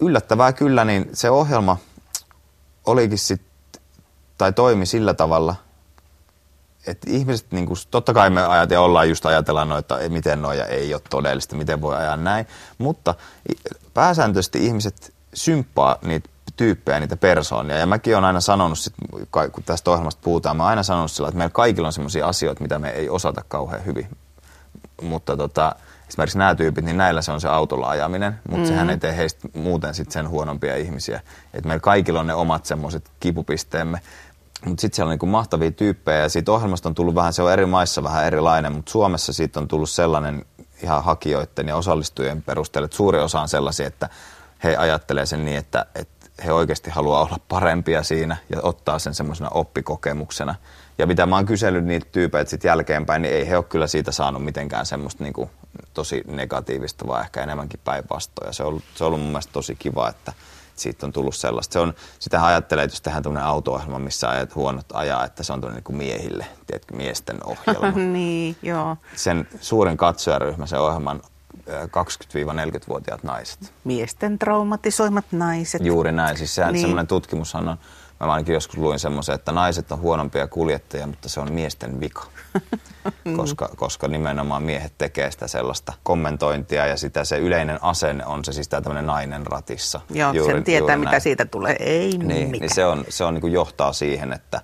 yllättävää 0.00 0.52
kyllä, 0.52 0.84
niin 0.84 1.10
se 1.12 1.30
ohjelma 1.30 1.76
olikin 2.86 3.18
sitten, 3.18 3.82
tai 4.38 4.52
toimi 4.52 4.86
sillä 4.86 5.14
tavalla, 5.14 5.54
että 6.86 7.10
ihmiset, 7.10 7.46
niin 7.50 7.66
kuin, 7.66 7.78
totta 7.90 8.14
kai 8.14 8.30
me 8.30 8.46
ajatellaan, 8.46 8.88
ollaan 8.88 9.08
just 9.08 9.26
ajatellaan, 9.26 9.68
no, 9.68 9.78
että 9.78 9.98
miten 10.08 10.42
noja 10.42 10.66
ei 10.66 10.94
ole 10.94 11.02
todellista, 11.10 11.56
miten 11.56 11.80
voi 11.80 11.96
ajaa 11.96 12.16
näin, 12.16 12.46
mutta 12.78 13.14
pääsääntöisesti 13.94 14.66
ihmiset 14.66 15.14
symppaa 15.34 15.98
niitä 16.02 16.28
tyyppejä, 16.56 17.00
niitä 17.00 17.16
persoonia. 17.16 17.76
Ja 17.76 17.86
mäkin 17.86 18.14
olen 18.14 18.24
aina 18.24 18.40
sanonut, 18.40 18.78
sit, 18.78 18.94
kun 19.52 19.64
tästä 19.64 19.90
ohjelmasta 19.90 20.20
puhutaan, 20.24 20.56
mä 20.56 20.62
oon 20.62 20.70
aina 20.70 20.82
sanonut 20.82 21.10
sillä, 21.10 21.28
että 21.28 21.38
meillä 21.38 21.52
kaikilla 21.52 21.88
on 21.88 21.92
sellaisia 21.92 22.26
asioita, 22.26 22.62
mitä 22.62 22.78
me 22.78 22.90
ei 22.90 23.08
osata 23.08 23.44
kauhean 23.48 23.84
hyvin. 23.84 24.08
Mutta 25.02 25.36
tota, 25.36 25.74
esimerkiksi 26.08 26.38
nämä 26.38 26.54
tyypit, 26.54 26.84
niin 26.84 26.96
näillä 26.96 27.22
se 27.22 27.32
on 27.32 27.40
se 27.40 27.48
autolla 27.48 27.88
ajaminen, 27.88 28.32
mutta 28.32 28.50
mm-hmm. 28.50 28.66
sehän 28.66 28.90
ei 28.90 28.98
tee 28.98 29.16
heistä 29.16 29.48
muuten 29.54 29.94
sit 29.94 30.10
sen 30.10 30.28
huonompia 30.28 30.76
ihmisiä. 30.76 31.20
Et 31.54 31.64
meillä 31.64 31.80
kaikilla 31.80 32.20
on 32.20 32.26
ne 32.26 32.34
omat 32.34 32.66
semmoiset 32.66 33.10
kipupisteemme. 33.20 34.00
Mutta 34.64 34.80
sitten 34.80 34.96
siellä 34.96 35.08
on 35.08 35.12
niinku 35.12 35.26
mahtavia 35.26 35.70
tyyppejä 35.70 36.18
ja 36.18 36.28
siitä 36.28 36.52
ohjelmasta 36.52 36.88
on 36.88 36.94
tullut 36.94 37.14
vähän, 37.14 37.32
se 37.32 37.42
on 37.42 37.52
eri 37.52 37.66
maissa 37.66 38.02
vähän 38.02 38.24
erilainen, 38.24 38.72
mutta 38.72 38.90
Suomessa 38.92 39.32
siitä 39.32 39.60
on 39.60 39.68
tullut 39.68 39.90
sellainen 39.90 40.44
ihan 40.82 41.04
hakijoiden 41.04 41.68
ja 41.68 41.76
osallistujien 41.76 42.42
perusteella, 42.42 42.84
että 42.84 42.96
suuri 42.96 43.18
osa 43.18 43.40
on 43.40 43.48
sellaisia, 43.48 43.86
että 43.86 44.08
he 44.64 44.76
ajattelee 44.76 45.26
sen 45.26 45.44
niin, 45.44 45.56
että, 45.56 45.86
että 45.94 46.13
he 46.44 46.52
oikeasti 46.52 46.90
haluaa 46.90 47.22
olla 47.22 47.38
parempia 47.48 48.02
siinä 48.02 48.36
ja 48.50 48.58
ottaa 48.62 48.98
sen 48.98 49.14
semmoisena 49.14 49.50
oppikokemuksena. 49.50 50.54
Ja 50.98 51.06
mitä 51.06 51.26
mä 51.26 51.36
oon 51.36 51.46
kysellyt 51.46 51.84
niitä 51.84 52.06
tyypeitä 52.12 52.50
sitten 52.50 52.68
jälkeenpäin, 52.68 53.22
niin 53.22 53.34
ei 53.34 53.48
he 53.48 53.56
ole 53.56 53.64
kyllä 53.64 53.86
siitä 53.86 54.12
saanut 54.12 54.44
mitenkään 54.44 54.86
semmoista 54.86 55.24
niinku 55.24 55.50
tosi 55.94 56.22
negatiivista, 56.26 57.06
vaan 57.06 57.22
ehkä 57.22 57.42
enemmänkin 57.42 57.80
päinvastoin. 57.84 58.46
Ja 58.46 58.52
se 58.52 58.62
on, 58.62 58.68
ollut, 58.68 58.84
se 58.94 59.04
on 59.04 59.06
ollut 59.06 59.20
mun 59.20 59.30
mielestä 59.30 59.52
tosi 59.52 59.74
kiva, 59.74 60.08
että 60.08 60.32
siitä 60.76 61.06
on 61.06 61.12
tullut 61.12 61.36
sellaista. 61.36 61.72
Se 61.72 61.78
on, 61.78 61.94
sitähän 62.18 62.48
ajattelee, 62.48 62.84
että 62.84 62.94
jos 62.94 63.00
tehdään 63.00 63.22
tämmöinen 63.22 63.48
auto-ohjelma, 63.48 63.98
missä 63.98 64.30
ajat 64.30 64.54
huonot 64.54 64.86
ajaa, 64.92 65.24
että 65.24 65.42
se 65.42 65.52
on 65.52 65.60
tämmöinen 65.60 65.82
niin 65.88 65.98
miehille, 65.98 66.46
tiedätkö, 66.66 66.96
miesten 66.96 67.38
ohjelma. 67.44 67.90
niin, 68.12 68.56
joo. 68.62 68.96
Sen 69.16 69.48
suurin 69.60 69.96
katsojaryhmä, 69.96 70.66
se 70.66 70.78
ohjelman 70.78 71.22
20-40-vuotiaat 71.68 73.22
naiset. 73.22 73.72
Miesten 73.84 74.38
traumatisoimat 74.38 75.24
naiset. 75.32 75.82
Juuri 75.84 76.12
näin. 76.12 76.38
Siis 76.38 76.54
sehän 76.54 76.68
Niin. 76.72 76.74
niin. 76.74 76.82
semmoinen 76.82 77.06
tutkimushan 77.06 77.68
on, 77.68 77.76
mä 78.20 78.32
ainakin 78.32 78.52
joskus 78.54 78.76
luin 78.78 78.98
semmoisen, 78.98 79.34
että 79.34 79.52
naiset 79.52 79.92
on 79.92 79.98
huonompia 80.00 80.46
kuljettajia, 80.48 81.06
mutta 81.06 81.28
se 81.28 81.40
on 81.40 81.52
miesten 81.52 82.00
vika. 82.00 82.24
koska, 83.36 83.68
koska 83.76 84.08
nimenomaan 84.08 84.62
miehet 84.62 84.92
tekee 84.98 85.30
sitä 85.30 85.48
sellaista 85.48 85.92
kommentointia 86.02 86.86
ja 86.86 86.96
sitä 86.96 87.24
se 87.24 87.38
yleinen 87.38 87.78
asenne 87.84 88.26
on 88.26 88.44
se 88.44 88.52
siis 88.52 88.68
tämä 88.68 88.80
tämmöinen 88.80 89.06
nainen 89.06 89.46
ratissa. 89.46 90.00
Joo, 90.10 90.32
sen 90.46 90.64
tietää, 90.64 90.96
mitä 90.96 91.10
näin. 91.10 91.20
siitä 91.20 91.44
tulee. 91.44 91.76
Ei 91.78 92.08
Niin, 92.10 92.20
mitään. 92.26 92.50
niin 92.50 92.74
se, 92.74 92.84
on, 92.86 93.04
se 93.08 93.24
on 93.24 93.34
niin 93.34 93.52
johtaa 93.52 93.92
siihen, 93.92 94.32
että 94.32 94.60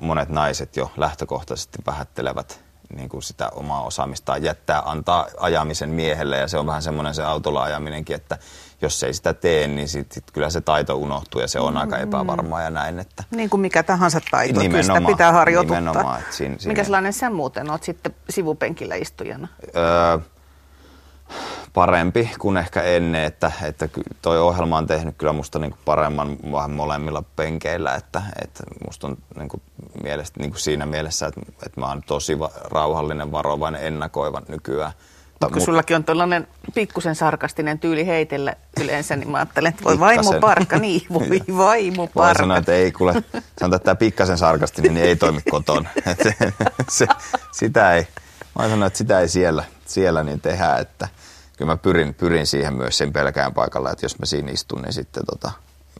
monet 0.00 0.28
naiset 0.28 0.76
jo 0.76 0.92
lähtökohtaisesti 0.96 1.78
vähättelevät 1.86 2.64
niin 2.96 3.08
kuin 3.08 3.22
sitä 3.22 3.48
omaa 3.54 3.82
osaamistaan, 3.82 4.42
jättää, 4.42 4.82
antaa 4.84 5.26
ajamisen 5.40 5.88
miehelle 5.90 6.36
ja 6.38 6.48
se 6.48 6.58
on 6.58 6.66
vähän 6.66 6.82
semmoinen 6.82 7.14
se 7.14 7.24
autolla 7.24 7.62
ajaminenkin, 7.62 8.16
että 8.16 8.38
jos 8.82 9.02
ei 9.02 9.14
sitä 9.14 9.34
tee, 9.34 9.66
niin 9.66 9.88
sit, 9.88 10.12
sit 10.12 10.24
kyllä 10.32 10.50
se 10.50 10.60
taito 10.60 10.94
unohtuu 10.94 11.40
ja 11.40 11.48
se 11.48 11.60
on 11.60 11.76
aika 11.76 11.98
epävarmaa 11.98 12.62
ja 12.62 12.70
näin. 12.70 12.98
Että 12.98 13.24
Niin 13.30 13.50
kuin 13.50 13.60
mikä 13.60 13.82
tahansa 13.82 14.20
taito, 14.30 14.60
kyllä 14.60 14.82
sitä 14.82 14.92
Nimenomaan, 14.92 15.14
pitää 15.14 15.32
harjoituttaa. 15.32 15.80
nimenomaan, 15.80 16.20
että 16.20 16.32
siinä- 16.36 16.58
siinä- 16.58 16.72
Mikä 16.72 16.84
sellainen 16.84 17.12
sä 17.12 17.30
muuten 17.30 17.70
oot 17.70 17.82
sitten 17.82 18.14
sivupenkillä 18.30 18.94
istujana? 18.94 19.48
öö, 19.76 20.18
parempi 21.74 22.30
kuin 22.38 22.56
ehkä 22.56 22.82
ennen, 22.82 23.24
että, 23.24 23.52
että 23.62 23.88
toi 24.22 24.40
ohjelma 24.40 24.78
on 24.78 24.86
tehnyt 24.86 25.14
kyllä 25.18 25.32
musta 25.32 25.58
niinku 25.58 25.78
paremman 25.84 26.36
vähän 26.52 26.70
molemmilla 26.70 27.22
penkeillä, 27.36 27.94
että, 27.94 28.22
että 28.44 28.64
musta 28.86 29.06
on 29.06 29.16
niinku 29.38 29.62
mielestä, 30.02 30.40
niinku 30.40 30.58
siinä 30.58 30.86
mielessä, 30.86 31.26
että, 31.26 31.40
että 31.66 31.80
mä 31.80 31.88
oon 31.88 32.02
tosi 32.06 32.38
va- 32.38 32.50
rauhallinen, 32.64 33.32
varovainen, 33.32 33.86
ennakoiva 33.86 34.42
nykyään. 34.48 34.92
Mutta 35.30 35.46
kun 35.46 35.56
mut, 35.56 35.64
sullakin 35.64 35.96
on 35.96 36.04
tällainen 36.04 36.48
pikkusen 36.74 37.14
sarkastinen 37.14 37.78
tyyli 37.78 38.06
heitellä 38.06 38.54
yleensä, 38.80 39.16
niin 39.16 39.30
mä 39.30 39.38
ajattelen, 39.38 39.70
että 39.70 39.84
voi 39.84 40.00
vaimo 40.00 40.32
parkka, 40.40 40.78
niin 40.78 41.02
voi 41.14 41.40
vaimo 41.56 42.06
parkka. 42.06 42.20
Voi 42.20 42.34
sanoa, 42.34 42.56
että 42.56 42.72
ei 42.72 42.92
kuule, 42.92 43.12
sanotaan, 43.12 43.74
että 43.74 43.84
tämä 43.84 43.94
pikkasen 43.94 44.38
sarkastinen, 44.38 44.94
niin 44.94 45.06
ei 45.06 45.16
toimi 45.16 45.40
koton. 45.50 45.88
se, 46.22 46.34
se, 46.98 47.06
sitä 47.52 47.94
ei, 47.94 48.06
mä 48.58 48.62
sanoin, 48.62 48.82
että 48.82 48.98
sitä 48.98 49.20
ei 49.20 49.28
siellä, 49.28 49.64
siellä 49.86 50.24
niin 50.24 50.40
tehdä, 50.40 50.76
että 50.76 51.08
kyllä 51.56 51.72
mä 51.72 51.76
pyrin, 51.76 52.14
pyrin 52.14 52.46
siihen 52.46 52.74
myös 52.74 52.98
sen 52.98 53.12
pelkään 53.12 53.54
paikalla, 53.54 53.90
että 53.90 54.04
jos 54.04 54.18
mä 54.18 54.26
siinä 54.26 54.50
istun, 54.50 54.82
niin 54.82 54.92
sitten 54.92 55.22
tota, 55.26 55.50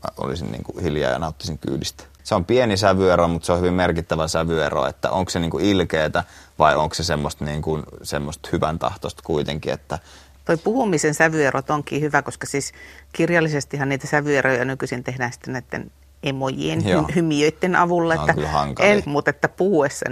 mä 0.03 0.25
olisin 0.25 0.53
niin 0.53 0.65
kuin 0.65 0.83
hiljaa 0.85 1.13
ja 1.13 1.19
nauttisin 1.19 1.59
kyydistä. 1.59 2.05
Se 2.25 2.35
on 2.35 2.45
pieni 2.45 2.77
sävyero, 2.77 3.29
mutta 3.29 3.47
se 3.47 3.53
on 3.53 3.59
hyvin 3.59 3.75
merkittävä 3.75 4.29
sävyero, 4.29 4.87
että 4.87 5.11
onko 5.11 5.31
se 5.31 5.41
niin 5.41 5.51
kuin 5.51 5.65
ilkeetä 5.65 6.25
vai 6.59 6.77
onko 6.77 6.95
se 6.95 7.05
semmoista, 7.05 7.45
niin 7.45 7.63
kuin, 7.63 7.83
semmoista 8.03 8.49
hyvän 8.53 8.79
tahtoista 8.79 9.23
kuitenkin, 9.27 9.73
että 9.73 9.99
Toi 10.45 10.57
puhumisen 10.57 11.15
sävyerot 11.15 11.71
onkin 11.71 12.01
hyvä, 12.01 12.23
koska 12.23 12.47
siis 12.47 12.73
kirjallisestihan 13.13 13.89
niitä 13.89 14.07
sävyeroja 14.07 14.65
nykyisin 14.65 15.05
tehdään 15.05 15.33
sitten 15.33 15.53
näiden 15.53 15.91
emojien, 16.23 16.81
hy- 16.81 17.15
hymiöiden 17.15 17.77
avulla. 17.77 18.15
Että 18.15 18.35
en, 18.81 19.03
mutta 19.07 19.31
että 19.31 19.49
puhuessa, 19.49 20.07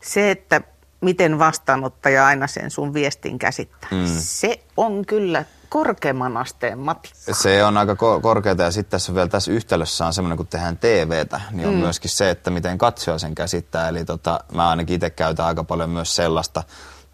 se, 0.00 0.30
että 0.30 0.60
miten 1.04 1.38
vastaanottaja 1.38 2.26
aina 2.26 2.46
sen 2.46 2.70
sun 2.70 2.94
viestin 2.94 3.38
käsittää. 3.38 3.88
Mm. 3.90 4.06
Se 4.18 4.60
on 4.76 5.06
kyllä 5.06 5.44
korkeamman 5.68 6.36
asteen 6.36 6.78
matikkaa. 6.78 7.34
Se 7.34 7.64
on 7.64 7.78
aika 7.78 7.92
ko- 7.92 8.20
korkeata 8.20 8.62
ja 8.62 8.70
sitten 8.70 8.90
tässä 8.90 9.14
vielä 9.14 9.28
tässä 9.28 9.52
yhtälössä 9.52 10.06
on 10.06 10.12
semmoinen, 10.12 10.36
kun 10.36 10.46
tehdään 10.46 10.78
TVtä, 10.78 11.40
niin 11.50 11.68
on 11.68 11.74
mm. 11.74 11.80
myöskin 11.80 12.10
se, 12.10 12.30
että 12.30 12.50
miten 12.50 12.78
katsoja 12.78 13.18
sen 13.18 13.34
käsittää. 13.34 13.88
Eli 13.88 14.04
tota, 14.04 14.40
mä 14.54 14.68
ainakin 14.68 14.94
itse 14.94 15.10
käytän 15.10 15.46
aika 15.46 15.64
paljon 15.64 15.90
myös 15.90 16.16
sellaista, 16.16 16.62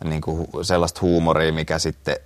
niin 0.05 0.21
kuin, 0.21 0.49
sellaista 0.63 1.01
huumoria, 1.03 1.53
mikä 1.53 1.79
sitten 1.79 2.17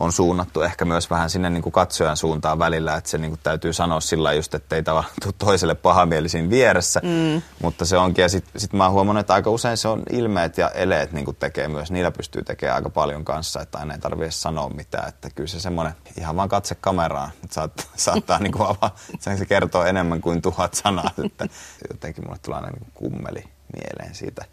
on 0.00 0.12
suunnattu 0.12 0.62
ehkä 0.62 0.84
myös 0.84 1.10
vähän 1.10 1.30
sinne 1.30 1.50
niin 1.50 1.62
kuin 1.62 1.72
katsojan 1.72 2.16
suuntaan 2.16 2.58
välillä, 2.58 2.96
että 2.96 3.10
se 3.10 3.18
niin 3.18 3.30
kuin 3.30 3.40
täytyy 3.42 3.72
sanoa 3.72 4.00
sillä 4.00 4.32
just, 4.32 4.54
että 4.54 4.76
ei 4.76 4.82
tule 4.82 5.04
toiselle 5.38 5.74
pahamielisin 5.74 6.50
vieressä, 6.50 7.00
mm. 7.04 7.42
mutta 7.62 7.84
se 7.84 7.98
onkin, 7.98 8.22
ja 8.22 8.28
sitten 8.28 8.60
sit 8.60 8.72
mä 8.72 8.84
oon 8.84 8.92
huomannut, 8.92 9.20
että 9.20 9.34
aika 9.34 9.50
usein 9.50 9.76
se 9.76 9.88
on 9.88 10.02
ilmeet 10.10 10.58
ja 10.58 10.68
eleet 10.68 11.12
niin 11.12 11.24
kuin 11.24 11.36
tekee 11.36 11.68
myös, 11.68 11.90
niillä 11.90 12.10
pystyy 12.10 12.42
tekemään 12.42 12.76
aika 12.76 12.90
paljon 12.90 13.24
kanssa, 13.24 13.60
että 13.60 13.78
aina 13.78 13.94
ei 13.94 14.00
tarvitse 14.00 14.38
sanoa 14.38 14.68
mitään, 14.68 15.08
että 15.08 15.30
kyllä 15.30 15.48
se 15.48 15.60
semmoinen 15.60 15.94
ihan 16.18 16.36
vaan 16.36 16.48
katse 16.48 16.74
kameraan, 16.74 17.30
että 17.44 17.54
saat, 17.54 17.88
saattaa 17.96 18.38
niin 18.38 18.52
kuin 18.52 18.66
avaa, 18.66 18.94
se 19.20 19.46
kertoo 19.46 19.84
enemmän 19.84 20.20
kuin 20.20 20.42
tuhat 20.42 20.74
sanaa, 20.74 21.10
että 21.24 21.48
jotenkin 21.90 22.24
mulle 22.24 22.38
tulee 22.42 22.56
aina 22.56 22.70
niin 22.70 22.92
kummeli 22.94 23.44
mieleen 23.72 24.14
siitä, 24.14 24.44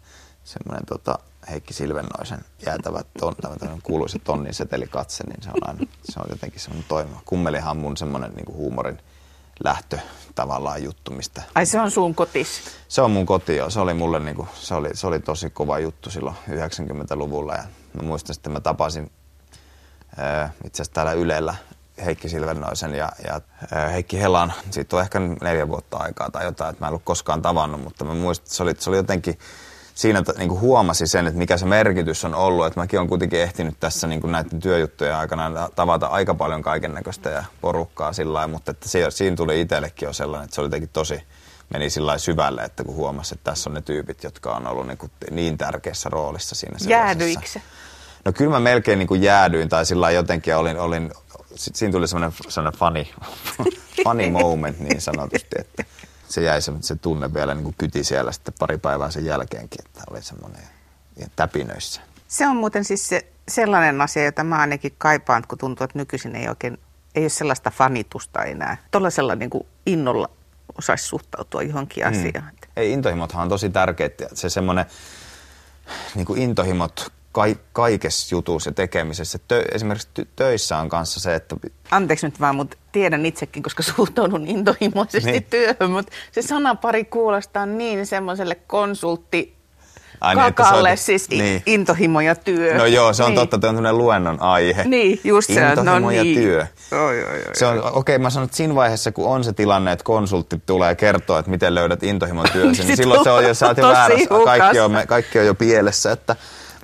semmoinen 0.44 0.86
tota, 0.86 1.18
Heikki 1.50 1.74
Silvennoisen 1.74 2.44
jäätävä 2.66 3.00
ton, 3.18 3.34
kuuluisa 3.82 4.18
tonnin 4.18 4.54
setelikatse, 4.54 5.24
niin 5.24 5.42
se 5.42 5.48
on 5.48 5.68
aina, 5.68 5.86
se 6.04 6.20
on 6.20 6.26
jotenkin 6.30 6.60
semmoinen 6.60 6.88
toimiva. 6.88 7.20
Kummelihan 7.24 7.70
on 7.70 7.76
mun 7.76 7.96
semmoinen 7.96 8.32
niin 8.32 8.54
huumorin 8.54 8.98
lähtö 9.64 9.98
tavallaan 10.34 10.82
juttu, 10.82 11.10
mistä... 11.10 11.42
Ai 11.54 11.66
se 11.66 11.80
on 11.80 11.90
sun 11.90 12.14
kotis? 12.14 12.60
Se 12.88 13.02
on 13.02 13.10
mun 13.10 13.26
koti, 13.26 13.56
joo. 13.56 13.70
Se 13.70 13.80
oli 13.80 13.94
mulle 13.94 14.20
niin 14.20 14.36
kuin, 14.36 14.48
se 14.54 14.74
oli, 14.74 14.90
se 14.92 15.06
oli 15.06 15.20
tosi 15.20 15.50
kova 15.50 15.78
juttu 15.78 16.10
silloin 16.10 16.36
90-luvulla 16.48 17.54
ja 17.54 17.64
mä 17.92 18.02
muistan 18.02 18.34
sitten, 18.34 18.52
mä 18.52 18.60
tapasin 18.60 19.10
ää, 20.16 20.50
itse 20.64 20.82
asiassa 20.82 20.94
täällä 20.94 21.12
Ylellä 21.12 21.54
Heikki 22.04 22.28
Silvennoisen 22.28 22.94
ja, 22.94 23.12
ja 23.24 23.40
ää, 23.72 23.88
Heikki 23.88 24.20
Helan. 24.20 24.52
Siitä 24.70 24.96
on 24.96 25.02
ehkä 25.02 25.20
neljä 25.20 25.68
vuotta 25.68 25.96
aikaa 25.96 26.30
tai 26.30 26.44
jotain, 26.44 26.70
että 26.70 26.84
mä 26.84 26.86
en 26.86 26.90
ollut 26.90 27.04
koskaan 27.04 27.42
tavannut, 27.42 27.80
mutta 27.80 28.04
mä 28.04 28.14
muistan, 28.14 28.44
että 28.44 28.56
se 28.56 28.62
oli, 28.62 28.74
se 28.78 28.90
oli 28.90 28.96
jotenkin 28.96 29.38
siinä 29.98 30.22
niin 30.38 30.48
kuin 30.48 30.60
huomasi 30.60 31.06
sen, 31.06 31.26
että 31.26 31.38
mikä 31.38 31.56
se 31.56 31.66
merkitys 31.66 32.24
on 32.24 32.34
ollut. 32.34 32.66
Että 32.66 32.80
mäkin 32.80 32.98
olen 32.98 33.08
kuitenkin 33.08 33.40
ehtinyt 33.40 33.74
tässä 33.80 34.06
niin 34.06 34.20
kuin 34.20 34.32
näiden 34.32 34.60
työjuttujen 34.60 35.16
aikana 35.16 35.68
tavata 35.76 36.06
aika 36.06 36.34
paljon 36.34 36.62
kaiken 36.62 36.94
näköistä 36.94 37.30
ja 37.30 37.44
porukkaa 37.60 38.12
sillä 38.12 38.32
lailla, 38.32 38.52
mutta 38.52 38.70
että 38.70 38.88
se, 38.88 39.10
siinä 39.10 39.36
tuli 39.36 39.60
itsellekin 39.60 40.06
jo 40.06 40.12
sellainen, 40.12 40.44
että 40.44 40.54
se 40.54 40.60
oli 40.60 40.66
jotenkin 40.66 40.90
tosi, 40.92 41.22
meni 41.70 41.90
sillä 41.90 42.18
syvälle, 42.18 42.62
että 42.62 42.84
kun 42.84 42.94
huomasi, 42.94 43.34
että 43.34 43.50
tässä 43.50 43.70
on 43.70 43.74
ne 43.74 43.80
tyypit, 43.80 44.24
jotka 44.24 44.56
on 44.56 44.66
ollut 44.66 44.86
niin, 44.86 44.98
kuin 44.98 45.12
niin 45.30 45.58
tärkeässä 45.58 46.08
roolissa 46.08 46.54
siinä 46.54 46.76
Jäädyikö 46.88 47.60
No 48.24 48.32
kyllä 48.32 48.50
mä 48.50 48.60
melkein 48.60 48.98
niin 48.98 49.06
kuin 49.08 49.22
jäädyin 49.22 49.68
tai 49.68 49.86
sillä 49.86 50.10
jotenkin 50.10 50.56
olin, 50.56 50.78
olin 50.78 51.12
siinä 51.54 51.92
tuli 51.92 52.08
semmoinen, 52.08 52.38
semmoinen 52.48 52.80
funny, 52.80 53.04
funny 54.04 54.30
moment 54.30 54.80
niin 54.80 55.00
sanotusti, 55.00 55.56
että 55.58 55.84
se 56.28 56.42
jäi 56.42 56.62
se, 56.62 56.72
se 56.80 56.96
tunne 56.96 57.34
vielä 57.34 57.54
niin 57.54 57.64
kuin 57.64 57.74
kyti 57.78 58.04
siellä 58.04 58.32
sitten 58.32 58.54
pari 58.58 58.78
päivää 58.78 59.10
sen 59.10 59.24
jälkeenkin, 59.24 59.84
että 59.86 60.02
oli 60.10 60.22
semmoinen 60.22 60.62
täpinöissä. 61.36 62.00
Se 62.28 62.46
on 62.46 62.56
muuten 62.56 62.84
siis 62.84 63.08
se, 63.08 63.26
sellainen 63.48 64.00
asia, 64.00 64.24
jota 64.24 64.44
mä 64.44 64.56
ainakin 64.56 64.94
kaipaan, 64.98 65.44
kun 65.48 65.58
tuntuu, 65.58 65.84
että 65.84 65.98
nykyisin 65.98 66.36
ei 66.36 66.48
oikein, 66.48 66.78
ei 67.14 67.22
ole 67.22 67.28
sellaista 67.28 67.70
fanitusta 67.70 68.44
enää. 68.44 68.76
Tuollaisella 68.90 69.34
niin 69.34 69.50
kuin 69.50 69.66
innolla 69.86 70.30
osaisi 70.78 71.04
suhtautua 71.04 71.62
johonkin 71.62 72.04
hmm. 72.04 72.12
asiaan. 72.12 72.52
Ei, 72.76 72.92
intohimothan 72.92 73.42
on 73.42 73.48
tosi 73.48 73.70
tärkeitä. 73.70 74.28
Se 74.34 74.50
semmoinen 74.50 74.86
niin 76.14 76.26
kuin 76.26 76.42
intohimot 76.42 77.12
kaikessa 77.72 78.34
jutussa 78.34 78.70
ja 78.70 78.74
tekemisessä. 78.74 79.38
Tö, 79.48 79.64
esimerkiksi 79.72 80.08
ty- 80.20 80.28
töissä 80.36 80.78
on 80.78 80.88
kanssa 80.88 81.20
se, 81.20 81.34
että... 81.34 81.56
Anteeksi 81.90 82.26
nyt 82.26 82.40
vaan, 82.40 82.56
mutta 82.56 82.76
tiedän 82.92 83.26
itsekin, 83.26 83.62
koska 83.62 83.82
suhtaudun 83.96 84.46
intohimoisesti 84.46 85.30
niin. 85.30 85.44
työhön, 85.44 85.90
mutta 85.90 86.12
se 86.32 86.42
sanapari 86.42 87.04
kuulostaa 87.04 87.66
niin 87.66 88.06
semmoiselle 88.06 88.54
konsultti 88.54 89.58
Ai 90.20 90.34
niin, 90.34 90.54
kakalle, 90.54 90.88
niin, 90.88 90.98
siis 90.98 91.30
niin. 91.30 91.62
intohimo 91.66 92.20
ja 92.20 92.34
työ. 92.34 92.78
No 92.78 92.86
joo, 92.86 93.12
se 93.12 93.22
on 93.22 93.30
niin. 93.30 93.48
totta, 93.48 93.56
että 93.56 93.68
on 93.68 93.98
luennon 93.98 94.42
aihe. 94.42 94.84
Niin, 94.84 95.20
just 95.24 95.54
se. 95.54 95.68
Intohimo 95.68 95.98
no 95.98 96.10
ja 96.10 96.22
niin. 96.22 96.38
työ. 96.38 96.66
Oi, 96.92 97.24
oi, 97.24 97.24
oi, 97.24 97.42
se 97.52 97.66
on, 97.66 97.78
okei, 97.78 97.92
okay, 97.92 98.18
mä 98.18 98.30
sanon, 98.30 98.44
että 98.44 98.56
siinä 98.56 98.74
vaiheessa, 98.74 99.12
kun 99.12 99.26
on 99.26 99.44
se 99.44 99.52
tilanne, 99.52 99.92
että 99.92 100.04
konsultti 100.04 100.62
tulee 100.66 100.94
kertoa, 100.94 101.38
että 101.38 101.50
miten 101.50 101.74
löydät 101.74 102.02
intohimon 102.02 102.46
työsi, 102.52 102.82
niin 102.84 102.96
silloin 102.96 103.24
se 103.24 103.30
on 103.30 103.44
jo, 103.44 103.54
sä 103.54 103.66
oot 103.66 103.78
jo 103.78 103.88
väärässä, 103.88 104.28
kaikki 104.44 104.80
on, 104.80 104.92
kaikki 105.06 105.38
on 105.38 105.46
jo 105.46 105.54
pielessä, 105.54 106.12
että 106.12 106.36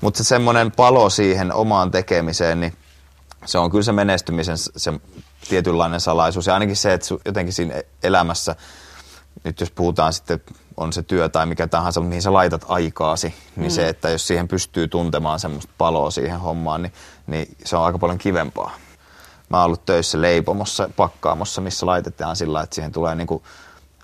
mutta 0.05 0.19
se 0.19 0.25
semmoinen 0.25 0.73
palo 0.73 1.11
siihen 1.11 1.53
omaan 1.53 1.91
tekemiseen, 1.91 2.61
niin 2.61 2.73
se 3.45 3.59
on 3.59 3.71
kyllä 3.71 3.83
se 3.83 3.93
menestymisen 3.93 4.59
se 4.59 4.93
tietynlainen 5.49 6.01
salaisuus. 6.01 6.47
Ja 6.47 6.55
ainakin 6.55 6.77
se, 6.77 6.93
että 6.93 7.07
jotenkin 7.25 7.53
siinä 7.53 7.83
elämässä, 8.03 8.57
nyt 9.45 9.61
jos 9.61 9.71
puhutaan 9.71 10.13
sitten, 10.13 10.41
on 10.77 10.93
se 10.93 11.03
työ 11.03 11.29
tai 11.29 11.47
mikä 11.47 11.67
tahansa, 11.67 12.01
mihin 12.01 12.23
sä 12.23 12.33
laitat 12.33 12.65
aikaasi, 12.69 13.35
niin 13.57 13.71
mm. 13.71 13.75
se, 13.75 13.89
että 13.89 14.11
jos 14.11 14.27
siihen 14.27 14.49
pystyy 14.49 14.89
tuntemaan 14.89 15.41
semmoista 15.41 15.73
paloa 15.79 16.11
siihen 16.11 16.41
hommaan, 16.41 16.83
niin, 16.83 16.93
niin 17.27 17.57
se 17.65 17.77
on 17.77 17.85
aika 17.85 17.99
paljon 17.99 18.19
kivempaa. 18.19 18.77
Mä 19.49 19.57
oon 19.57 19.67
ollut 19.67 19.85
töissä 19.85 20.21
leipomossa, 20.21 20.91
pakkaamossa, 20.97 21.61
missä 21.61 21.87
laitetaan 21.87 22.37
sillä, 22.37 22.63
että 22.63 22.75
siihen 22.75 22.93
tulee 22.93 23.15
niinku, 23.15 23.43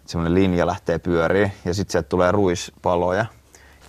semmoinen 0.07 0.35
linja 0.35 0.67
lähtee 0.67 0.99
pyöriin 0.99 1.53
ja 1.65 1.75
sitten 1.75 1.93
sieltä 1.93 2.09
tulee 2.09 2.33
ruispaloja– 2.33 3.27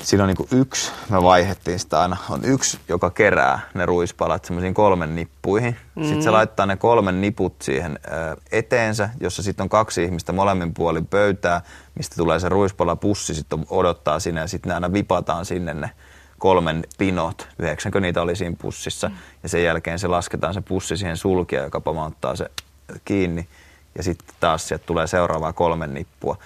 siinä 0.03 0.23
on 0.23 0.27
niin 0.29 0.61
yksi, 0.61 0.91
me 1.09 1.23
vaihettiin 1.23 1.79
sitä 1.79 2.01
aina, 2.01 2.17
on 2.29 2.45
yksi, 2.45 2.79
joka 2.89 3.09
kerää 3.09 3.59
ne 3.73 3.85
ruispalat 3.85 4.45
semmoisiin 4.45 4.73
kolmen 4.73 5.15
nippuihin. 5.15 5.77
Mm. 5.95 6.03
Sitten 6.03 6.23
se 6.23 6.29
laittaa 6.29 6.65
ne 6.65 6.77
kolmen 6.77 7.21
niput 7.21 7.55
siihen 7.61 7.99
eteensä, 8.51 9.09
jossa 9.19 9.43
sitten 9.43 9.63
on 9.63 9.69
kaksi 9.69 10.03
ihmistä 10.03 10.33
molemmin 10.33 10.73
puolin 10.73 11.07
pöytää, 11.07 11.61
mistä 11.95 12.15
tulee 12.15 12.39
se 12.39 12.49
ruispala 12.49 12.95
pussi, 12.95 13.33
sitten 13.33 13.65
odottaa 13.69 14.19
sinne 14.19 14.41
ja 14.41 14.47
sitten 14.47 14.69
ne 14.69 14.73
aina 14.73 14.93
vipataan 14.93 15.45
sinne 15.45 15.73
ne 15.73 15.91
kolmen 16.39 16.83
pinot, 16.97 17.47
yhdeksänkö 17.59 17.99
niitä 17.99 18.21
oli 18.21 18.35
siinä 18.35 18.55
pussissa. 18.61 19.09
Mm. 19.09 19.15
Ja 19.43 19.49
sen 19.49 19.63
jälkeen 19.63 19.99
se 19.99 20.07
lasketaan 20.07 20.53
se 20.53 20.61
pussi 20.61 20.97
siihen 20.97 21.17
sulkia, 21.17 21.63
joka 21.63 21.81
pamauttaa 21.81 22.35
se 22.35 22.51
kiinni. 23.05 23.47
Ja 23.97 24.03
sitten 24.03 24.35
taas 24.39 24.67
sieltä 24.67 24.85
tulee 24.85 25.07
seuraavaa 25.07 25.53
kolmen 25.53 25.93
nippua. 25.93 26.37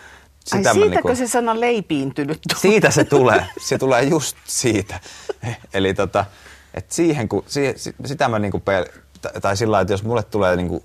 Sitä 0.45 0.69
Ai 0.69 0.73
siitäkö 0.73 0.95
niinku, 0.95 1.15
se 1.15 1.27
sana 1.27 1.59
leipiintynyt 1.59 2.39
tulee? 2.49 2.61
Siitä 2.61 2.91
se 2.91 3.03
tulee. 3.03 3.47
Se 3.59 3.77
tulee 3.77 4.03
just 4.03 4.37
siitä. 4.47 4.99
Eli 5.73 5.93
tota, 5.93 6.25
et 6.73 6.91
siihen, 6.91 7.29
kun, 7.29 7.43
siihen, 7.47 7.75
sitä 8.05 8.29
mä 8.29 8.39
niinku 8.39 8.57
pel- 8.57 8.99
tai 9.41 9.57
sillä 9.57 9.79
että 9.79 9.93
jos 9.93 10.03
mulle 10.03 10.23
tulee 10.23 10.55
niinku 10.55 10.83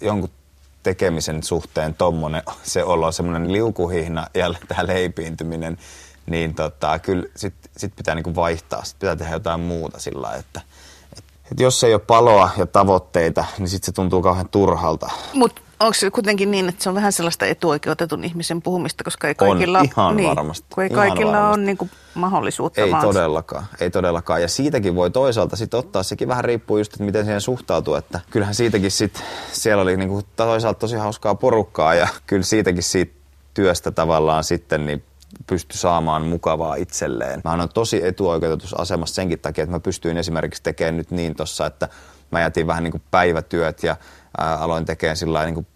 jonkun 0.00 0.30
tekemisen 0.82 1.42
suhteen 1.42 1.94
tommonen, 1.94 2.42
se 2.62 2.84
olo, 2.84 3.12
semmoinen 3.12 3.52
liukuhihna 3.52 4.26
ja 4.34 4.54
tämä 4.68 4.86
leipiintyminen, 4.86 5.78
niin 6.26 6.54
tota, 6.54 6.98
kyllä 6.98 7.26
sit, 7.36 7.54
sit 7.76 7.96
pitää 7.96 8.14
niinku 8.14 8.34
vaihtaa, 8.34 8.84
sit 8.84 8.98
pitää 8.98 9.16
tehdä 9.16 9.32
jotain 9.32 9.60
muuta 9.60 9.98
sillä 9.98 10.34
että 10.34 10.60
et, 11.18 11.24
et 11.52 11.60
jos 11.60 11.84
ei 11.84 11.94
ole 11.94 12.02
paloa 12.06 12.50
ja 12.56 12.66
tavoitteita, 12.66 13.44
niin 13.58 13.68
sitten 13.68 13.86
se 13.86 13.92
tuntuu 13.92 14.22
kauhean 14.22 14.48
turhalta. 14.48 15.10
Mutta 15.32 15.62
onko 15.82 15.94
se 15.94 16.10
kuitenkin 16.10 16.50
niin, 16.50 16.68
että 16.68 16.82
se 16.82 16.88
on 16.88 16.94
vähän 16.94 17.12
sellaista 17.12 17.46
etuoikeutetun 17.46 18.24
ihmisen 18.24 18.62
puhumista, 18.62 19.04
koska 19.04 19.28
ei 19.28 19.34
kaikilla, 19.34 19.78
on, 19.78 19.84
ihan 19.84 20.16
niin, 20.16 20.28
varmasti. 20.28 20.66
Kun 20.74 20.82
ei 20.82 20.90
ihan 20.92 21.08
kaikilla 21.08 21.32
varmasti. 21.32 21.58
ole 21.58 21.66
niin 21.66 21.76
kuin 21.76 21.90
mahdollisuutta. 22.14 22.80
Ei 22.80 22.90
vaan. 22.90 23.02
todellakaan, 23.02 23.66
ei 23.80 23.90
todellakaan. 23.90 24.42
Ja 24.42 24.48
siitäkin 24.48 24.94
voi 24.94 25.10
toisaalta 25.10 25.56
sitten 25.56 25.78
ottaa, 25.78 26.02
sekin 26.02 26.28
vähän 26.28 26.44
riippuu 26.44 26.78
just, 26.78 26.92
että 26.92 27.04
miten 27.04 27.24
siihen 27.24 27.40
suhtautuu. 27.40 27.94
Että 27.94 28.20
kyllähän 28.30 28.54
siitäkin 28.54 28.90
sitten, 28.90 29.22
siellä 29.52 29.82
oli 29.82 29.96
niin 29.96 30.08
kuin 30.08 30.24
toisaalta 30.36 30.78
tosi 30.78 30.96
hauskaa 30.96 31.34
porukkaa 31.34 31.94
ja 31.94 32.08
kyllä 32.26 32.42
siitäkin 32.42 32.82
siitä 32.82 33.12
työstä 33.54 33.90
tavallaan 33.90 34.44
sitten 34.44 34.86
niin 34.86 35.04
pysty 35.46 35.78
saamaan 35.78 36.22
mukavaa 36.22 36.74
itselleen. 36.74 37.40
Mä 37.44 37.52
on 37.52 37.68
tosi 37.74 38.06
etuoikeutetussa 38.06 38.76
asemassa 38.76 39.14
senkin 39.14 39.38
takia, 39.38 39.64
että 39.64 39.76
mä 39.76 39.80
pystyin 39.80 40.16
esimerkiksi 40.16 40.62
tekemään 40.62 40.96
nyt 40.96 41.10
niin 41.10 41.34
tossa, 41.34 41.66
että 41.66 41.88
mä 42.30 42.40
jätin 42.40 42.66
vähän 42.66 42.84
niin 42.84 42.92
kuin 42.92 43.02
päivätyöt 43.10 43.82
ja 43.82 43.96
ää, 44.38 44.56
aloin 44.56 44.84
tekemään 44.84 45.16
sillä 45.16 45.44
niin 45.44 45.54
kuin 45.54 45.66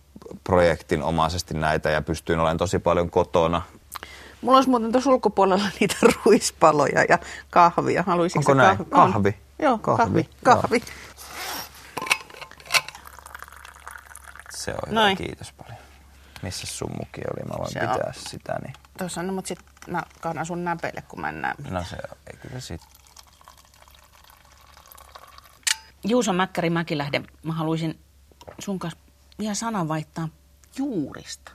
projektin 0.44 1.02
omaisesti 1.02 1.54
näitä 1.54 1.90
ja 1.90 2.02
pystyin 2.02 2.38
olemaan 2.38 2.56
tosi 2.56 2.78
paljon 2.78 3.10
kotona. 3.10 3.62
Mulla 4.42 4.58
olisi 4.58 4.70
muuten 4.70 4.92
tuossa 4.92 5.10
ulkopuolella 5.10 5.64
niitä 5.80 5.96
ruispaloja 6.24 7.04
ja 7.08 7.18
kahvia. 7.50 8.02
Haluaisitko 8.06 8.38
Onko 8.52 8.54
näin? 8.54 8.76
kahvi? 8.76 8.90
Kahvi? 8.90 9.28
On. 9.28 9.64
Joo, 9.64 9.78
kahvi. 9.78 10.04
Kahvi, 10.04 10.28
kahvi. 10.44 10.80
kahvi. 10.80 10.92
Se 14.50 14.70
on 14.70 14.78
hyvä, 14.90 15.00
Noin. 15.00 15.16
kiitos 15.16 15.52
paljon. 15.52 15.76
Missä 16.42 16.66
sun 16.66 16.90
muki 16.98 17.20
oli? 17.20 17.48
Mä 17.48 17.54
voin 17.58 17.72
Se 17.72 17.80
pitää 17.80 17.96
on. 18.06 18.14
sitä. 18.14 18.58
Niin. 18.62 18.72
Tuossa 18.98 19.20
on, 19.20 19.26
no, 19.26 19.32
mutta 19.32 19.48
sitten 19.48 19.66
mä 19.88 20.02
kannan 20.20 20.46
sun 20.46 20.64
näpeille, 20.64 21.02
kun 21.02 21.20
mä 21.20 21.28
en 21.28 21.42
näe. 21.42 21.54
No 21.70 21.84
se 21.84 21.96
on, 22.10 22.16
ei 22.26 22.36
kyllä 22.42 22.60
sit. 22.60 22.80
Juuso 26.04 26.32
Mäkkäri 26.32 26.70
Mäkilähde, 26.70 27.22
mä 27.42 27.52
haluaisin 27.52 27.98
sun 28.58 28.78
kanssa 28.78 28.98
vielä 29.38 29.54
sanan 29.54 29.88
vaihtaa 29.88 30.28
juurista. 30.78 31.52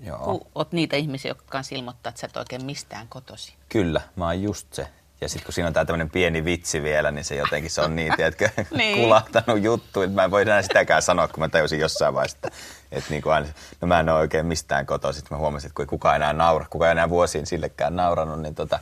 Joo. 0.00 0.18
Kun 0.18 0.46
oot 0.54 0.72
niitä 0.72 0.96
ihmisiä, 0.96 1.30
jotka 1.30 1.44
kanssa 1.50 1.74
ilmoittaa, 1.74 2.08
että 2.10 2.20
sä 2.20 2.26
et 2.26 2.36
oikein 2.36 2.64
mistään 2.64 3.08
kotosi. 3.08 3.54
Kyllä, 3.68 4.00
mä 4.16 4.24
oon 4.24 4.42
just 4.42 4.72
se. 4.72 4.88
Ja 5.20 5.28
sitten 5.28 5.44
kun 5.44 5.52
siinä 5.52 5.66
on 5.68 5.72
tää 5.74 5.84
tämmönen 5.84 6.10
pieni 6.10 6.44
vitsi 6.44 6.82
vielä, 6.82 7.10
niin 7.10 7.24
se 7.24 7.36
jotenkin 7.36 7.70
se 7.70 7.80
on 7.80 7.96
niin, 7.96 8.12
tiedätkö, 8.16 8.48
Niin. 8.76 8.98
kulahtanut 9.00 9.62
juttu, 9.62 10.02
että 10.02 10.14
mä 10.14 10.24
en 10.24 10.30
voi 10.30 10.42
enää 10.42 10.62
sitäkään 10.62 11.02
sanoa, 11.02 11.28
kun 11.28 11.40
mä 11.40 11.48
tajusin 11.48 11.80
jossain 11.80 12.14
vaiheessa, 12.14 12.36
että, 12.36 12.50
että 12.92 13.10
niin 13.10 13.22
kuin 13.22 13.32
aina, 13.32 13.46
no 13.80 13.88
mä 13.88 14.00
en 14.00 14.08
ole 14.08 14.18
oikein 14.18 14.46
mistään 14.46 14.86
kotoa. 14.86 15.12
Sitten 15.12 15.36
mä 15.36 15.40
huomasin, 15.40 15.68
että 15.68 15.74
kun 15.76 15.82
ei 15.82 15.86
kukaan 15.86 16.16
enää 16.16 16.32
naura, 16.32 16.66
kukaan 16.70 16.88
ei 16.88 16.92
enää 16.92 17.08
vuosiin 17.08 17.46
sillekään 17.46 17.96
nauranut, 17.96 18.40
niin 18.40 18.54
tota, 18.54 18.78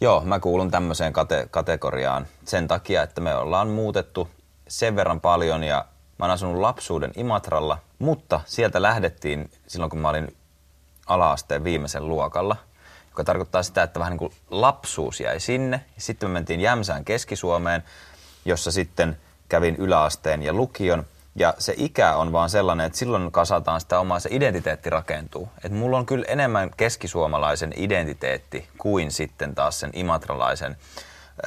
joo, 0.00 0.20
mä 0.24 0.40
kuulun 0.40 0.70
tämmöiseen 0.70 1.12
kate- 1.12 1.48
kategoriaan 1.50 2.26
sen 2.44 2.68
takia, 2.68 3.02
että 3.02 3.20
me 3.20 3.34
ollaan 3.34 3.68
muutettu 3.68 4.30
sen 4.68 4.96
verran 4.96 5.20
paljon 5.20 5.64
ja 5.64 5.84
mä 6.20 6.24
oon 6.24 6.30
asunut 6.30 6.60
lapsuuden 6.60 7.12
Imatralla, 7.16 7.78
mutta 7.98 8.40
sieltä 8.46 8.82
lähdettiin 8.82 9.50
silloin, 9.66 9.90
kun 9.90 9.98
mä 9.98 10.08
olin 10.08 10.36
ala-asteen 11.06 11.64
viimeisen 11.64 12.08
luokalla, 12.08 12.56
joka 13.08 13.24
tarkoittaa 13.24 13.62
sitä, 13.62 13.82
että 13.82 14.00
vähän 14.00 14.10
niin 14.10 14.18
kuin 14.18 14.32
lapsuus 14.50 15.20
jäi 15.20 15.40
sinne. 15.40 15.84
Sitten 15.98 16.30
me 16.30 16.32
mentiin 16.32 16.60
Jämsään 16.60 17.04
Keski-Suomeen, 17.04 17.82
jossa 18.44 18.72
sitten 18.72 19.16
kävin 19.48 19.76
yläasteen 19.76 20.42
ja 20.42 20.52
lukion. 20.52 21.04
Ja 21.36 21.54
se 21.58 21.74
ikä 21.76 22.16
on 22.16 22.32
vaan 22.32 22.50
sellainen, 22.50 22.86
että 22.86 22.98
silloin 22.98 23.32
kasataan 23.32 23.80
sitä 23.80 24.00
omaa, 24.00 24.20
se 24.20 24.28
identiteetti 24.32 24.90
rakentuu. 24.90 25.48
Et 25.64 25.72
mulla 25.72 25.98
on 25.98 26.06
kyllä 26.06 26.24
enemmän 26.28 26.70
keskisuomalaisen 26.76 27.72
identiteetti 27.76 28.68
kuin 28.78 29.10
sitten 29.10 29.54
taas 29.54 29.80
sen 29.80 29.90
imatralaisen 29.92 30.76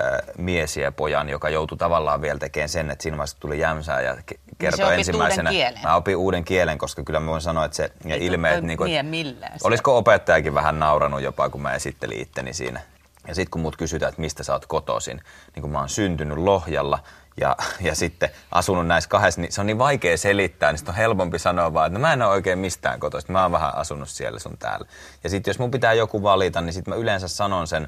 äh, 0.01 0.19
miesiä 0.37 0.91
pojan, 0.91 1.29
joka 1.29 1.49
joutui 1.49 1.77
tavallaan 1.77 2.21
vielä 2.21 2.39
tekemään 2.39 2.69
sen, 2.69 2.91
että 2.91 3.03
siinä 3.03 3.17
vaiheessa 3.17 3.39
tuli 3.39 3.59
Jämsää 3.59 4.01
ja 4.01 4.13
ke- 4.13 4.39
kertoi 4.57 4.85
opit 4.85 4.97
ensimmäisenä. 4.99 5.49
uuden. 5.49 5.79
Mä 5.83 5.95
opin 5.95 6.17
uuden 6.17 6.43
kielen, 6.43 6.77
koska 6.77 7.03
kyllä 7.03 7.19
mä 7.19 7.27
voin 7.27 7.41
sanoa, 7.41 7.65
että 7.65 7.77
se 7.77 7.91
ja 8.05 8.15
Ei 8.15 8.25
ilmeet... 8.25 8.63
Niin 8.63 8.77
kuin, 8.77 9.05
millään 9.05 9.57
olisiko 9.63 9.97
opettajakin 9.97 10.53
vähän 10.53 10.79
nauranut 10.79 11.21
jopa, 11.21 11.49
kun 11.49 11.61
mä 11.61 11.73
esittelin 11.73 12.21
itteni 12.21 12.53
siinä. 12.53 12.81
Ja 13.27 13.35
sitten 13.35 13.51
kun 13.51 13.61
mut 13.61 13.77
kysytään, 13.77 14.09
että 14.09 14.21
mistä 14.21 14.43
sä 14.43 14.53
oot 14.53 14.65
kotoisin, 14.65 15.21
niin 15.55 15.61
kun 15.61 15.71
mä 15.71 15.79
oon 15.79 15.89
syntynyt 15.89 16.37
Lohjalla 16.37 16.99
ja, 17.37 17.55
ja 17.81 17.95
sitten 17.95 18.29
asunut 18.51 18.87
näissä 18.87 19.09
kahdessa, 19.09 19.41
niin 19.41 19.51
se 19.51 19.61
on 19.61 19.67
niin 19.67 19.77
vaikea 19.77 20.17
selittää, 20.17 20.71
niin 20.71 20.89
on 20.89 20.95
helpompi 20.95 21.39
sanoa 21.39 21.73
vaan, 21.73 21.87
että 21.87 21.99
no 21.99 22.01
mä 22.01 22.13
en 22.13 22.21
ole 22.21 22.31
oikein 22.31 22.59
mistään 22.59 22.99
kotoisin, 22.99 23.31
mä 23.31 23.41
oon 23.43 23.51
vähän 23.51 23.75
asunut 23.75 24.09
siellä 24.09 24.39
sun 24.39 24.57
täällä. 24.57 24.87
Ja 25.23 25.29
sitten 25.29 25.51
jos 25.51 25.59
mun 25.59 25.71
pitää 25.71 25.93
joku 25.93 26.23
valita, 26.23 26.61
niin 26.61 26.73
sitten 26.73 26.93
mä 26.93 26.99
yleensä 26.99 27.27
sanon 27.27 27.67
sen, 27.67 27.87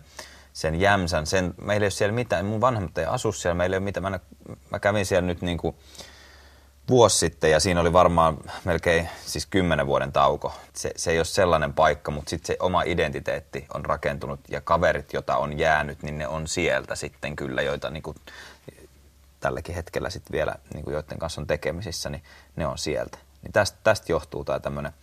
sen 0.55 0.79
jämsän, 0.79 1.25
sen, 1.25 1.53
meillä 1.61 1.83
ei 1.83 1.85
ole 1.85 1.91
siellä 1.91 2.13
mitään, 2.13 2.45
mun 2.45 2.61
vanhemmat 2.61 2.97
ei 2.97 3.05
asu 3.05 3.31
siellä, 3.31 3.55
meillä 3.55 3.73
ei 3.73 3.77
ole 3.77 3.83
mitään, 3.83 4.03
mä, 4.11 4.19
mä 4.71 4.79
kävin 4.79 5.05
siellä 5.05 5.27
nyt 5.27 5.41
niin 5.41 5.57
kuin 5.57 5.75
vuosi 6.89 7.17
sitten 7.17 7.51
ja 7.51 7.59
siinä 7.59 7.81
oli 7.81 7.93
varmaan 7.93 8.37
melkein 8.63 9.09
siis 9.25 9.45
kymmenen 9.45 9.87
vuoden 9.87 10.11
tauko. 10.11 10.53
Se, 10.73 10.91
se 10.95 11.11
ei 11.11 11.19
ole 11.19 11.25
sellainen 11.25 11.73
paikka, 11.73 12.11
mutta 12.11 12.29
sitten 12.29 12.47
se 12.47 12.57
oma 12.59 12.83
identiteetti 12.83 13.65
on 13.73 13.85
rakentunut 13.85 14.39
ja 14.49 14.61
kaverit, 14.61 15.13
joita 15.13 15.37
on 15.37 15.59
jäänyt, 15.59 16.03
niin 16.03 16.17
ne 16.17 16.27
on 16.27 16.47
sieltä 16.47 16.95
sitten 16.95 17.35
kyllä, 17.35 17.61
joita 17.61 17.89
niin 17.89 18.03
kuin, 18.03 18.17
tälläkin 19.39 19.75
hetkellä 19.75 20.09
sitten 20.09 20.33
vielä, 20.33 20.55
niin 20.73 20.83
kuin 20.83 20.93
joiden 20.93 21.19
kanssa 21.19 21.41
on 21.41 21.47
tekemisissä, 21.47 22.09
niin 22.09 22.23
ne 22.55 22.67
on 22.67 22.77
sieltä. 22.77 23.17
Niin 23.41 23.53
tästä, 23.53 23.77
tästä 23.83 24.11
johtuu 24.11 24.43
tämä 24.43 24.59
tämmöinen 24.59 24.93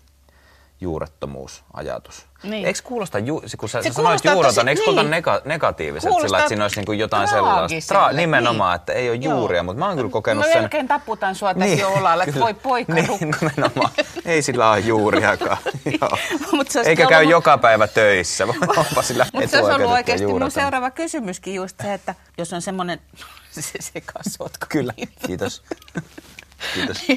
juurettomuusajatus. 0.83 2.27
Niin. 2.42 2.66
Eikö 2.66 2.79
kuulosta, 2.85 3.18
ju, 3.18 3.42
kun 3.59 3.68
sä, 3.68 3.83
Se 3.83 3.88
sä 3.88 3.95
sanoit 3.95 4.25
juureton, 4.25 4.66
tosi- 4.66 4.68
eikö 4.68 4.92
niin. 4.92 5.11
nega, 5.11 5.42
negatiiviselta 5.45 6.09
Kuulostaa 6.09 6.29
sillä, 6.29 6.38
että 6.38 6.49
siinä 6.49 6.64
olisi 6.64 6.77
niinku 6.77 6.92
jotain 6.92 7.29
sellaista? 7.29 7.88
traagiselle, 7.88 8.21
nimenomaan, 8.21 8.71
niin. 8.71 8.81
että 8.81 8.92
ei 8.92 9.11
ole 9.11 9.16
Joo. 9.16 9.35
juuria, 9.38 9.62
mutta 9.62 9.79
mä 9.79 9.88
oon 9.88 9.97
kyllä 9.97 10.11
kokenut 10.11 10.45
Mä 10.45 10.53
sen... 10.53 10.62
melkein 10.62 10.88
taputan 10.88 11.35
sua 11.35 11.55
tässä 11.55 11.75
jo 11.81 11.88
olalla, 11.88 12.25
että 12.25 12.40
voi 12.40 12.55
poika 12.55 12.92
niin, 12.95 13.09
nimenomaan. 13.21 13.90
Ei 14.25 14.42
sillä 14.42 14.71
ole 14.71 14.79
juuriakaan. 14.79 15.57
Joo. 16.01 16.18
Mut 16.53 16.71
se 16.71 16.79
olisi 16.79 16.90
Eikä 16.90 17.07
käy 17.07 17.25
joka 17.25 17.59
päivä 17.59 17.87
töissä. 17.87 18.45
Onpa 18.77 19.03
sillä 19.03 19.27
Mutta 19.33 19.51
se 19.51 19.59
olisi 19.59 19.73
ollut 19.73 19.92
oikeasti 19.92 20.27
mun 20.27 20.51
seuraava 20.51 20.90
kysymyskin 20.90 21.55
just 21.55 21.77
se, 21.83 21.95
että 21.95 22.14
jos 22.38 22.53
on 22.53 22.62
semmoinen... 22.62 23.01
Se 23.51 23.79
sekasotko. 23.81 24.66
Kyllä, 24.68 24.92
kiitos. 25.27 25.62
Kiitos. 26.75 27.09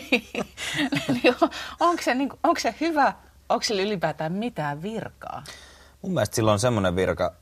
niin 1.08 1.36
onko, 1.80 2.02
se, 2.04 2.14
niin, 2.16 2.30
onko 2.44 2.60
se 2.60 2.76
hyvä, 2.82 3.14
onko 3.50 3.64
sillä 3.64 3.82
ylipäätään 3.82 4.32
mitään 4.32 4.82
virkaa? 4.82 5.44
Mun 6.02 6.14
mielestä 6.14 6.36
sillä 6.36 6.52
on 6.52 6.60
semmoinen 6.60 6.96
virka, 6.96 7.34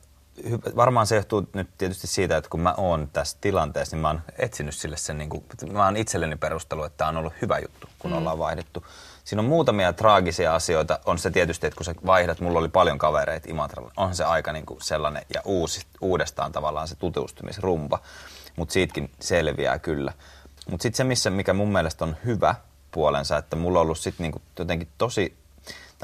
varmaan 0.76 1.06
se 1.06 1.16
johtuu 1.16 1.48
nyt 1.54 1.68
tietysti 1.78 2.06
siitä, 2.06 2.36
että 2.36 2.50
kun 2.50 2.60
mä 2.60 2.74
oon 2.76 3.08
tässä 3.12 3.38
tilanteessa, 3.40 3.96
niin 3.96 4.02
mä 4.02 4.08
oon 4.08 4.22
etsinyt 4.38 4.74
sille 4.74 4.96
sen, 4.96 5.18
niin 5.18 5.30
kuin, 5.30 5.44
mä 5.72 5.84
oon 5.84 5.96
itselleni 5.96 6.36
perustelu, 6.36 6.84
että 6.84 6.96
tämä 6.96 7.08
on 7.08 7.16
ollut 7.16 7.32
hyvä 7.42 7.58
juttu, 7.58 7.88
kun 7.98 8.10
mm. 8.10 8.16
ollaan 8.16 8.38
vaihdettu. 8.38 8.86
Siinä 9.24 9.40
on 9.40 9.48
muutamia 9.48 9.92
traagisia 9.92 10.54
asioita. 10.54 10.98
On 11.04 11.18
se 11.18 11.30
tietysti, 11.30 11.66
että 11.66 11.76
kun 11.76 11.84
sä 11.84 11.94
vaihdat, 12.06 12.40
mulla 12.40 12.58
oli 12.58 12.68
paljon 12.68 12.98
kavereita 12.98 13.50
Imatralla, 13.50 13.92
on 13.96 14.14
se 14.14 14.24
aika 14.24 14.52
niin 14.52 14.66
kuin 14.66 14.82
sellainen 14.82 15.22
ja 15.34 15.42
uusi, 15.44 15.86
uudestaan 16.00 16.52
tavallaan 16.52 16.88
se 16.88 16.96
tutustumisrumpa, 16.96 17.98
mutta 18.56 18.72
siitäkin 18.72 19.10
selviää 19.20 19.78
kyllä. 19.78 20.12
Mutta 20.70 20.82
sitten 20.82 20.96
se, 20.96 21.04
missä, 21.04 21.30
mikä 21.30 21.52
mun 21.52 21.72
mielestä 21.72 22.04
on 22.04 22.16
hyvä 22.24 22.54
puolensa, 22.90 23.38
että 23.38 23.56
mulla 23.56 23.78
on 23.78 23.82
ollut 23.82 23.98
sitten 23.98 24.24
niinku 24.24 24.42
jotenkin 24.58 24.88
tosi 24.98 25.36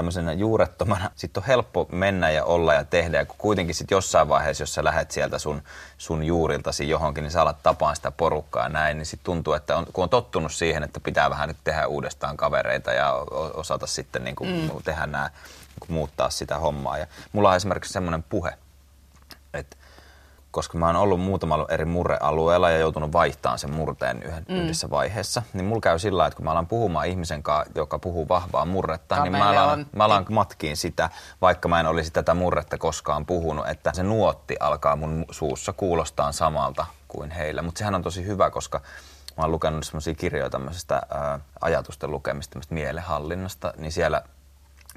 tämmöisenä 0.00 0.32
juurettomana, 0.32 1.10
sitten 1.16 1.40
on 1.40 1.46
helppo 1.46 1.88
mennä 1.92 2.30
ja 2.30 2.44
olla 2.44 2.74
ja 2.74 2.84
tehdä, 2.84 3.18
ja 3.18 3.26
kun 3.26 3.36
kuitenkin 3.38 3.74
sitten 3.74 3.96
jossain 3.96 4.28
vaiheessa, 4.28 4.62
jos 4.62 4.74
sä 4.74 4.84
lähdet 4.84 5.10
sieltä 5.10 5.38
sun, 5.38 5.62
sun 5.98 6.24
juuriltasi 6.24 6.88
johonkin, 6.88 7.22
niin 7.22 7.30
sä 7.30 7.42
alat 7.42 7.62
tapaan 7.62 7.96
sitä 7.96 8.10
porukkaa 8.10 8.62
ja 8.62 8.68
näin, 8.68 8.98
niin 8.98 9.06
sitten 9.06 9.24
tuntuu, 9.24 9.52
että 9.52 9.76
on, 9.76 9.86
kun 9.92 10.02
on 10.04 10.08
tottunut 10.08 10.52
siihen, 10.52 10.82
että 10.82 11.00
pitää 11.00 11.30
vähän 11.30 11.48
nyt 11.48 11.56
tehdä 11.64 11.86
uudestaan 11.86 12.36
kavereita 12.36 12.92
ja 12.92 13.12
osata 13.54 13.86
sitten 13.86 14.24
niin 14.24 14.36
kuin 14.36 14.50
mm. 14.50 14.70
tehdä 14.84 15.06
nämä, 15.06 15.30
niin 15.68 15.80
kuin 15.80 15.92
muuttaa 15.92 16.30
sitä 16.30 16.58
hommaa. 16.58 16.98
Ja 16.98 17.06
mulla 17.32 17.50
on 17.50 17.56
esimerkiksi 17.56 17.92
semmoinen 17.92 18.22
puhe, 18.22 18.54
että 19.54 19.76
koska 20.50 20.78
mä 20.78 20.86
oon 20.86 20.96
ollut 20.96 21.20
muutamalla 21.20 21.66
eri 21.68 21.84
murrealueella 21.84 22.70
ja 22.70 22.78
joutunut 22.78 23.12
vaihtamaan 23.12 23.58
sen 23.58 23.74
murteen 23.74 24.22
yhden, 24.22 24.44
mm. 24.48 24.56
yhdessä 24.56 24.90
vaiheessa, 24.90 25.42
niin 25.52 25.64
mulla 25.64 25.80
käy 25.80 25.98
sillä 25.98 26.26
että 26.26 26.36
kun 26.36 26.44
mä 26.44 26.50
alan 26.50 26.66
puhumaan 26.66 27.06
ihmisen 27.06 27.42
kanssa, 27.42 27.72
joka 27.74 27.98
puhuu 27.98 28.28
vahvaa 28.28 28.64
murretta, 28.64 29.14
Joka 29.14 29.24
niin 29.24 29.38
mä 29.38 29.50
alan, 29.50 29.68
on- 29.68 29.86
mä 29.96 30.04
alan 30.04 30.26
matkiin 30.30 30.76
sitä, 30.76 31.10
vaikka 31.40 31.68
mä 31.68 31.80
en 31.80 31.86
olisi 31.86 32.10
tätä 32.10 32.34
murretta 32.34 32.78
koskaan 32.78 33.26
puhunut, 33.26 33.68
että 33.68 33.90
se 33.94 34.02
nuotti 34.02 34.56
alkaa 34.60 34.96
mun 34.96 35.24
suussa 35.30 35.72
kuulostaa 35.72 36.32
samalta 36.32 36.86
kuin 37.08 37.30
heillä. 37.30 37.62
Mutta 37.62 37.78
sehän 37.78 37.94
on 37.94 38.02
tosi 38.02 38.26
hyvä, 38.26 38.50
koska 38.50 38.80
mä 39.36 39.42
oon 39.44 39.52
lukenut 39.52 39.84
semmoisia 39.84 40.14
kirjoja 40.14 40.50
tämmöisestä 40.50 41.02
ää, 41.10 41.38
ajatusten 41.60 42.10
lukemista, 42.10 42.52
tämmöistä 42.52 42.74
mielenhallinnasta, 42.74 43.72
niin 43.76 43.92
siellä 43.92 44.22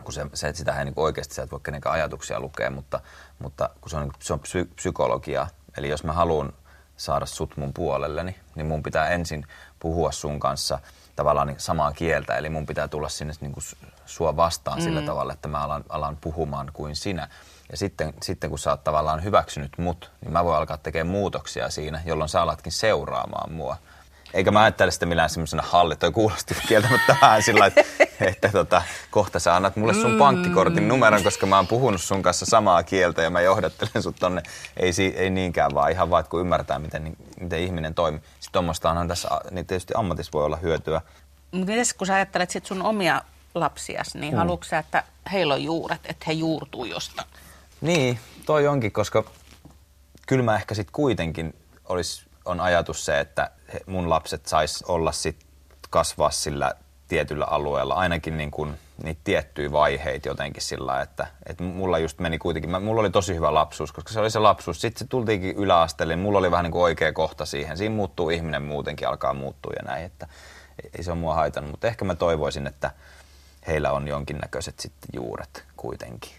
kun 0.03 0.13
se, 0.13 0.25
se 0.33 0.53
sitä 0.53 0.79
ei 0.79 0.85
niin 0.85 0.93
oikeasti 0.95 1.35
sä 1.35 1.43
et 1.43 1.51
voi 1.51 1.59
kenenkään 1.63 1.95
ajatuksia 1.95 2.39
lukea, 2.39 2.69
mutta, 2.69 2.99
mutta 3.39 3.69
kun 3.81 3.89
se 3.89 3.97
on, 3.97 4.03
niin 4.03 4.13
se 4.19 4.33
on 4.33 4.39
psy, 4.39 4.65
psykologiaa, 4.65 5.47
eli 5.77 5.89
jos 5.89 6.03
mä 6.03 6.13
haluan 6.13 6.53
saada 6.97 7.25
sut 7.25 7.57
mun 7.57 7.73
puolelleni, 7.73 8.35
niin 8.55 8.67
mun 8.67 8.83
pitää 8.83 9.07
ensin 9.07 9.47
puhua 9.79 10.11
sun 10.11 10.39
kanssa 10.39 10.79
tavallaan 11.15 11.47
niin 11.47 11.59
samaa 11.59 11.91
kieltä, 11.91 12.37
eli 12.37 12.49
mun 12.49 12.65
pitää 12.65 12.87
tulla 12.87 13.09
sinne 13.09 13.33
niin 13.41 13.51
kuin 13.51 13.63
sua 14.05 14.35
vastaan 14.35 14.77
mm. 14.77 14.83
sillä 14.83 15.01
tavalla, 15.01 15.33
että 15.33 15.47
mä 15.47 15.63
alan, 15.63 15.83
alan 15.89 16.17
puhumaan 16.21 16.69
kuin 16.73 16.95
sinä. 16.95 17.29
Ja 17.71 17.77
sitten, 17.77 18.13
sitten 18.21 18.49
kun 18.49 18.59
sä 18.59 18.71
oot 18.71 18.83
tavallaan 18.83 19.23
hyväksynyt 19.23 19.77
mut, 19.77 20.11
niin 20.21 20.31
mä 20.31 20.43
voin 20.43 20.57
alkaa 20.57 20.77
tekemään 20.77 21.11
muutoksia 21.11 21.69
siinä, 21.69 22.01
jolloin 22.05 22.29
sä 22.29 22.41
alatkin 22.41 22.71
seuraamaan 22.71 23.51
mua. 23.51 23.77
Eikä 24.33 24.51
mä 24.51 24.61
ajattele 24.61 24.91
sitä 24.91 25.05
millään 25.05 25.29
semmoisena 25.29 25.63
halli, 25.63 25.95
toi 25.95 26.11
kuulosti 26.11 26.55
kieltämättä 26.67 27.15
vähän 27.21 27.43
sillä 27.43 27.65
että, 27.65 27.83
että 28.21 28.49
tota, 28.49 28.81
kohta 29.11 29.39
sä 29.39 29.55
annat 29.55 29.75
mulle 29.75 29.93
sun 29.93 30.17
pankkikortin 30.17 30.87
numeron, 30.87 31.23
koska 31.23 31.45
mä 31.45 31.55
oon 31.55 31.67
puhunut 31.67 32.01
sun 32.01 32.21
kanssa 32.21 32.45
samaa 32.45 32.83
kieltä 32.83 33.21
ja 33.21 33.29
mä 33.29 33.41
johdattelen 33.41 34.03
sut 34.03 34.15
tonne. 34.19 34.43
Ei, 34.77 34.93
si- 34.93 35.13
ei 35.15 35.29
niinkään 35.29 35.73
vaan 35.73 35.91
ihan 35.91 36.09
vaan, 36.09 36.19
että 36.19 36.29
kun 36.29 36.41
ymmärtää, 36.41 36.79
miten, 36.79 37.17
miten 37.39 37.59
ihminen 37.59 37.93
toimii. 37.93 38.19
Sitten 38.19 38.51
tuommoistahan 38.51 39.07
tässä, 39.07 39.29
niin 39.51 39.65
tietysti 39.65 39.93
ammatissa 39.97 40.31
voi 40.33 40.45
olla 40.45 40.57
hyötyä. 40.57 41.01
Mutta 41.51 41.71
mites 41.71 41.93
kun 41.93 42.07
sä 42.07 42.15
ajattelet 42.15 42.49
sit 42.49 42.65
sun 42.65 42.81
omia 42.81 43.21
lapsias, 43.55 44.15
niin 44.15 44.33
mm. 44.33 44.37
haluatko 44.37 44.63
sä, 44.63 44.79
että 44.79 45.03
heillä 45.31 45.53
on 45.53 45.63
juuret, 45.63 46.01
että 46.05 46.25
he 46.27 46.33
juurtuu 46.33 46.85
jostain? 46.85 47.27
Niin, 47.81 48.19
toi 48.45 48.67
onkin, 48.67 48.91
koska 48.91 49.23
kyllä 50.27 50.43
mä 50.43 50.55
ehkä 50.55 50.75
sitten 50.75 50.93
kuitenkin 50.93 51.55
olisi, 51.85 52.25
on 52.45 52.59
ajatus 52.59 53.05
se, 53.05 53.19
että 53.19 53.51
mun 53.85 54.09
lapset 54.09 54.45
sais 54.45 54.81
olla 54.87 55.11
sit 55.11 55.37
kasvaa 55.89 56.31
sillä 56.31 56.73
tietyllä 57.07 57.45
alueella, 57.45 57.93
ainakin 57.93 58.37
niin 58.37 58.51
kuin 58.51 58.79
niitä 59.03 59.21
tiettyjä 59.23 59.71
vaiheita 59.71 60.27
jotenkin 60.27 60.63
sillä 60.63 61.01
että, 61.01 61.27
että 61.45 61.63
mulla 61.63 61.99
just 61.99 62.19
meni 62.19 62.37
kuitenkin, 62.37 62.83
mulla 62.83 63.01
oli 63.01 63.09
tosi 63.09 63.35
hyvä 63.35 63.53
lapsuus, 63.53 63.91
koska 63.91 64.13
se 64.13 64.19
oli 64.19 64.31
se 64.31 64.39
lapsuus. 64.39 64.81
Sitten 64.81 64.99
se 64.99 65.05
tultiinkin 65.07 65.55
yläasteelle, 65.55 66.15
niin 66.15 66.23
mulla 66.23 66.39
oli 66.39 66.51
vähän 66.51 66.63
niin 66.63 66.71
kuin 66.71 66.83
oikea 66.83 67.13
kohta 67.13 67.45
siihen. 67.45 67.77
Siinä 67.77 67.95
muuttuu 67.95 68.29
ihminen 68.29 68.61
muutenkin, 68.61 69.07
alkaa 69.07 69.33
muuttua 69.33 69.73
ja 69.75 69.83
näin, 69.85 70.05
että 70.05 70.27
ei 70.97 71.03
se 71.03 71.11
ole 71.11 71.19
mua 71.19 71.35
haitannut. 71.35 71.71
Mutta 71.71 71.87
ehkä 71.87 72.05
mä 72.05 72.15
toivoisin, 72.15 72.67
että 72.67 72.91
heillä 73.67 73.91
on 73.91 74.07
jonkinnäköiset 74.07 74.79
sitten 74.79 75.09
juuret 75.13 75.65
kuitenkin. 75.77 76.31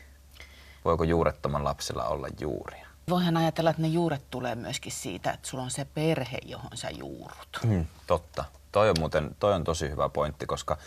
Voiko 0.85 1.05
juurettoman 1.05 1.65
lapsella 1.65 2.05
olla 2.05 2.29
juuria? 2.41 2.84
Voihan 3.09 3.37
ajatella, 3.37 3.71
että 3.71 3.83
ne 3.83 3.89
juuret 3.89 4.31
tulee 4.31 4.55
myöskin 4.55 4.93
siitä, 4.93 5.31
että 5.31 5.49
sulla 5.49 5.65
on 5.65 5.71
se 5.71 5.85
perhe, 5.85 6.39
johon 6.45 6.71
sä 6.75 6.91
juurut. 6.91 7.61
Mm, 7.65 7.87
totta. 8.07 8.45
Toi 8.73 8.91
on 8.91 8.97
muuten 8.99 9.37
toi 9.39 9.55
on 9.55 9.65
tosi 9.65 9.91
hyvä 9.91 10.09
pointti, 10.09 10.47
koska 10.47 10.79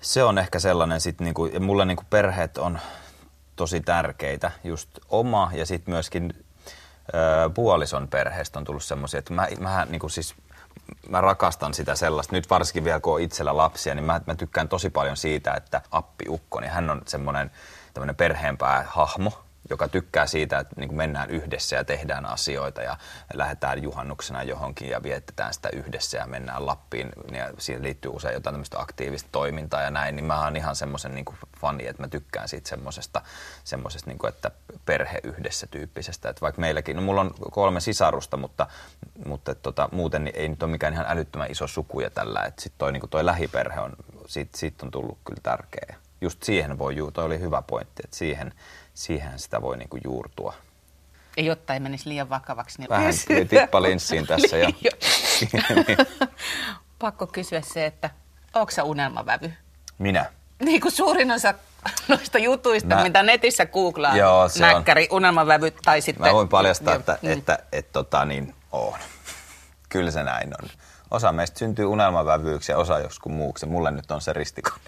se 0.00 0.24
on 0.24 0.38
ehkä 0.38 0.58
sellainen, 0.58 1.00
sit 1.00 1.20
niinku, 1.20 1.46
ja 1.46 1.60
mulle 1.60 1.84
niinku 1.84 2.04
perheet 2.10 2.58
on 2.58 2.78
tosi 3.56 3.80
tärkeitä, 3.80 4.50
just 4.64 4.88
oma 5.08 5.50
ja 5.54 5.66
sitten 5.66 5.94
myöskin 5.94 6.44
ö, 7.14 7.50
puolison 7.50 8.08
perheestä 8.08 8.58
on 8.58 8.64
tullut 8.64 8.84
semmoisia, 8.84 9.18
että 9.18 9.34
mä, 9.34 9.48
mä, 9.60 9.86
niinku 9.90 10.08
siis, 10.08 10.34
mä 11.08 11.20
rakastan 11.20 11.74
sitä 11.74 11.94
sellaista, 11.94 12.36
nyt 12.36 12.50
varsinkin 12.50 12.84
vielä 12.84 13.00
kun 13.00 13.14
on 13.14 13.20
itsellä 13.20 13.56
lapsia, 13.56 13.94
niin 13.94 14.04
mä, 14.04 14.20
mä 14.26 14.34
tykkään 14.34 14.68
tosi 14.68 14.90
paljon 14.90 15.16
siitä, 15.16 15.54
että 15.54 15.82
appi 15.90 16.24
Ukko, 16.28 16.60
niin 16.60 16.70
hän 16.70 16.90
on 16.90 17.02
semmoinen 17.06 17.50
perheenpää 18.16 18.84
hahmo, 18.88 19.45
joka 19.70 19.88
tykkää 19.88 20.26
siitä, 20.26 20.58
että 20.58 20.74
niin 20.76 20.88
kuin 20.88 20.96
mennään 20.96 21.30
yhdessä 21.30 21.76
ja 21.76 21.84
tehdään 21.84 22.26
asioita 22.26 22.82
ja 22.82 22.96
lähdetään 23.34 23.82
juhannuksena 23.82 24.42
johonkin 24.42 24.88
ja 24.88 25.02
vietetään 25.02 25.54
sitä 25.54 25.68
yhdessä 25.72 26.18
ja 26.18 26.26
mennään 26.26 26.66
Lappiin. 26.66 27.08
Ja 27.32 27.52
siihen 27.58 27.82
liittyy 27.82 28.10
usein 28.14 28.34
jotain 28.34 28.54
tämmöistä 28.54 28.80
aktiivista 28.80 29.28
toimintaa 29.32 29.82
ja 29.82 29.90
näin, 29.90 30.16
niin 30.16 30.24
mä 30.24 30.44
oon 30.44 30.56
ihan 30.56 30.76
semmoisen 30.76 31.14
niin 31.14 31.24
fani, 31.60 31.86
että 31.86 32.02
mä 32.02 32.08
tykkään 32.08 32.48
siitä 32.48 32.68
semmoisesta, 32.68 33.22
semmoisesta 33.64 34.10
niin 34.10 34.18
kuin, 34.18 34.28
että 34.28 34.50
perhe 34.84 35.20
yhdessä 35.22 35.66
tyyppisestä, 35.66 36.28
että 36.28 36.40
vaikka 36.40 36.60
meilläkin, 36.60 36.96
no 36.96 37.02
mulla 37.02 37.20
on 37.20 37.34
kolme 37.50 37.80
sisarusta, 37.80 38.36
mutta, 38.36 38.66
mutta 39.26 39.54
tota, 39.54 39.88
muuten 39.92 40.24
niin 40.24 40.36
ei 40.36 40.48
nyt 40.48 40.62
ole 40.62 40.70
mikään 40.70 40.92
ihan 40.92 41.06
älyttömän 41.08 41.50
iso 41.50 41.66
suku 41.66 42.00
ja 42.00 42.10
tällä, 42.10 42.42
että 42.42 42.62
sitten 42.62 42.78
toi, 42.78 42.92
niin 42.92 43.10
toi 43.10 43.24
lähiperhe 43.24 43.80
on, 43.80 43.92
siitä, 44.26 44.58
siitä 44.58 44.86
on 44.86 44.90
tullut 44.90 45.18
kyllä 45.24 45.40
tärkeä. 45.42 45.96
Just 46.20 46.42
siihen 46.42 46.78
voi, 46.78 46.96
toi 47.12 47.24
oli 47.24 47.40
hyvä 47.40 47.62
pointti, 47.62 48.02
että 48.04 48.16
siihen, 48.16 48.52
siihen 48.96 49.38
sitä 49.38 49.62
voi 49.62 49.76
niinku 49.76 49.98
juurtua. 50.04 50.54
Ei 51.36 51.46
jotta 51.46 51.74
ei 51.74 51.80
menisi 51.80 52.08
liian 52.08 52.28
vakavaksi. 52.28 52.78
Niin 52.78 52.88
Vähän 52.88 53.12
tippa 53.50 53.82
linssiin 53.82 54.26
tässä. 54.26 54.56
Ja... 54.56 54.68
Pakko 56.98 57.26
kysyä 57.26 57.60
se, 57.60 57.86
että 57.86 58.10
onko 58.54 58.70
se 58.70 58.82
unelmavävy? 58.82 59.52
Minä? 59.98 60.26
Niin 60.64 60.80
kuin 60.80 60.92
suurin 60.92 61.30
osa 61.30 61.54
noista 62.08 62.38
jutuista, 62.38 62.94
Mä... 62.94 63.02
mitä 63.02 63.22
netissä 63.22 63.66
googlaa, 63.66 64.16
Joo, 64.16 64.48
se 64.48 64.60
mäkkäri, 64.60 65.08
on... 65.10 65.16
unelmavävy 65.16 65.70
tai 65.70 66.00
sitten... 66.00 66.26
Mä 66.26 66.32
voin 66.32 66.48
paljastaa, 66.48 66.94
jo, 66.94 67.00
että, 67.00 67.18
mm. 67.22 67.32
että, 67.32 67.54
että, 67.54 67.66
että 67.72 67.92
tota, 67.92 68.24
niin, 68.24 68.54
on. 68.72 68.98
Kyllä 69.88 70.10
se 70.10 70.24
näin 70.24 70.48
on. 70.62 70.68
Osa 71.10 71.32
meistä 71.32 71.58
syntyy 71.58 71.84
unelmavävyyksiä, 71.84 72.78
osa 72.78 72.98
joskus 72.98 73.32
muuksi. 73.32 73.66
Mulle 73.66 73.90
nyt 73.90 74.10
on 74.10 74.20
se 74.20 74.32
ristikon. 74.32 74.78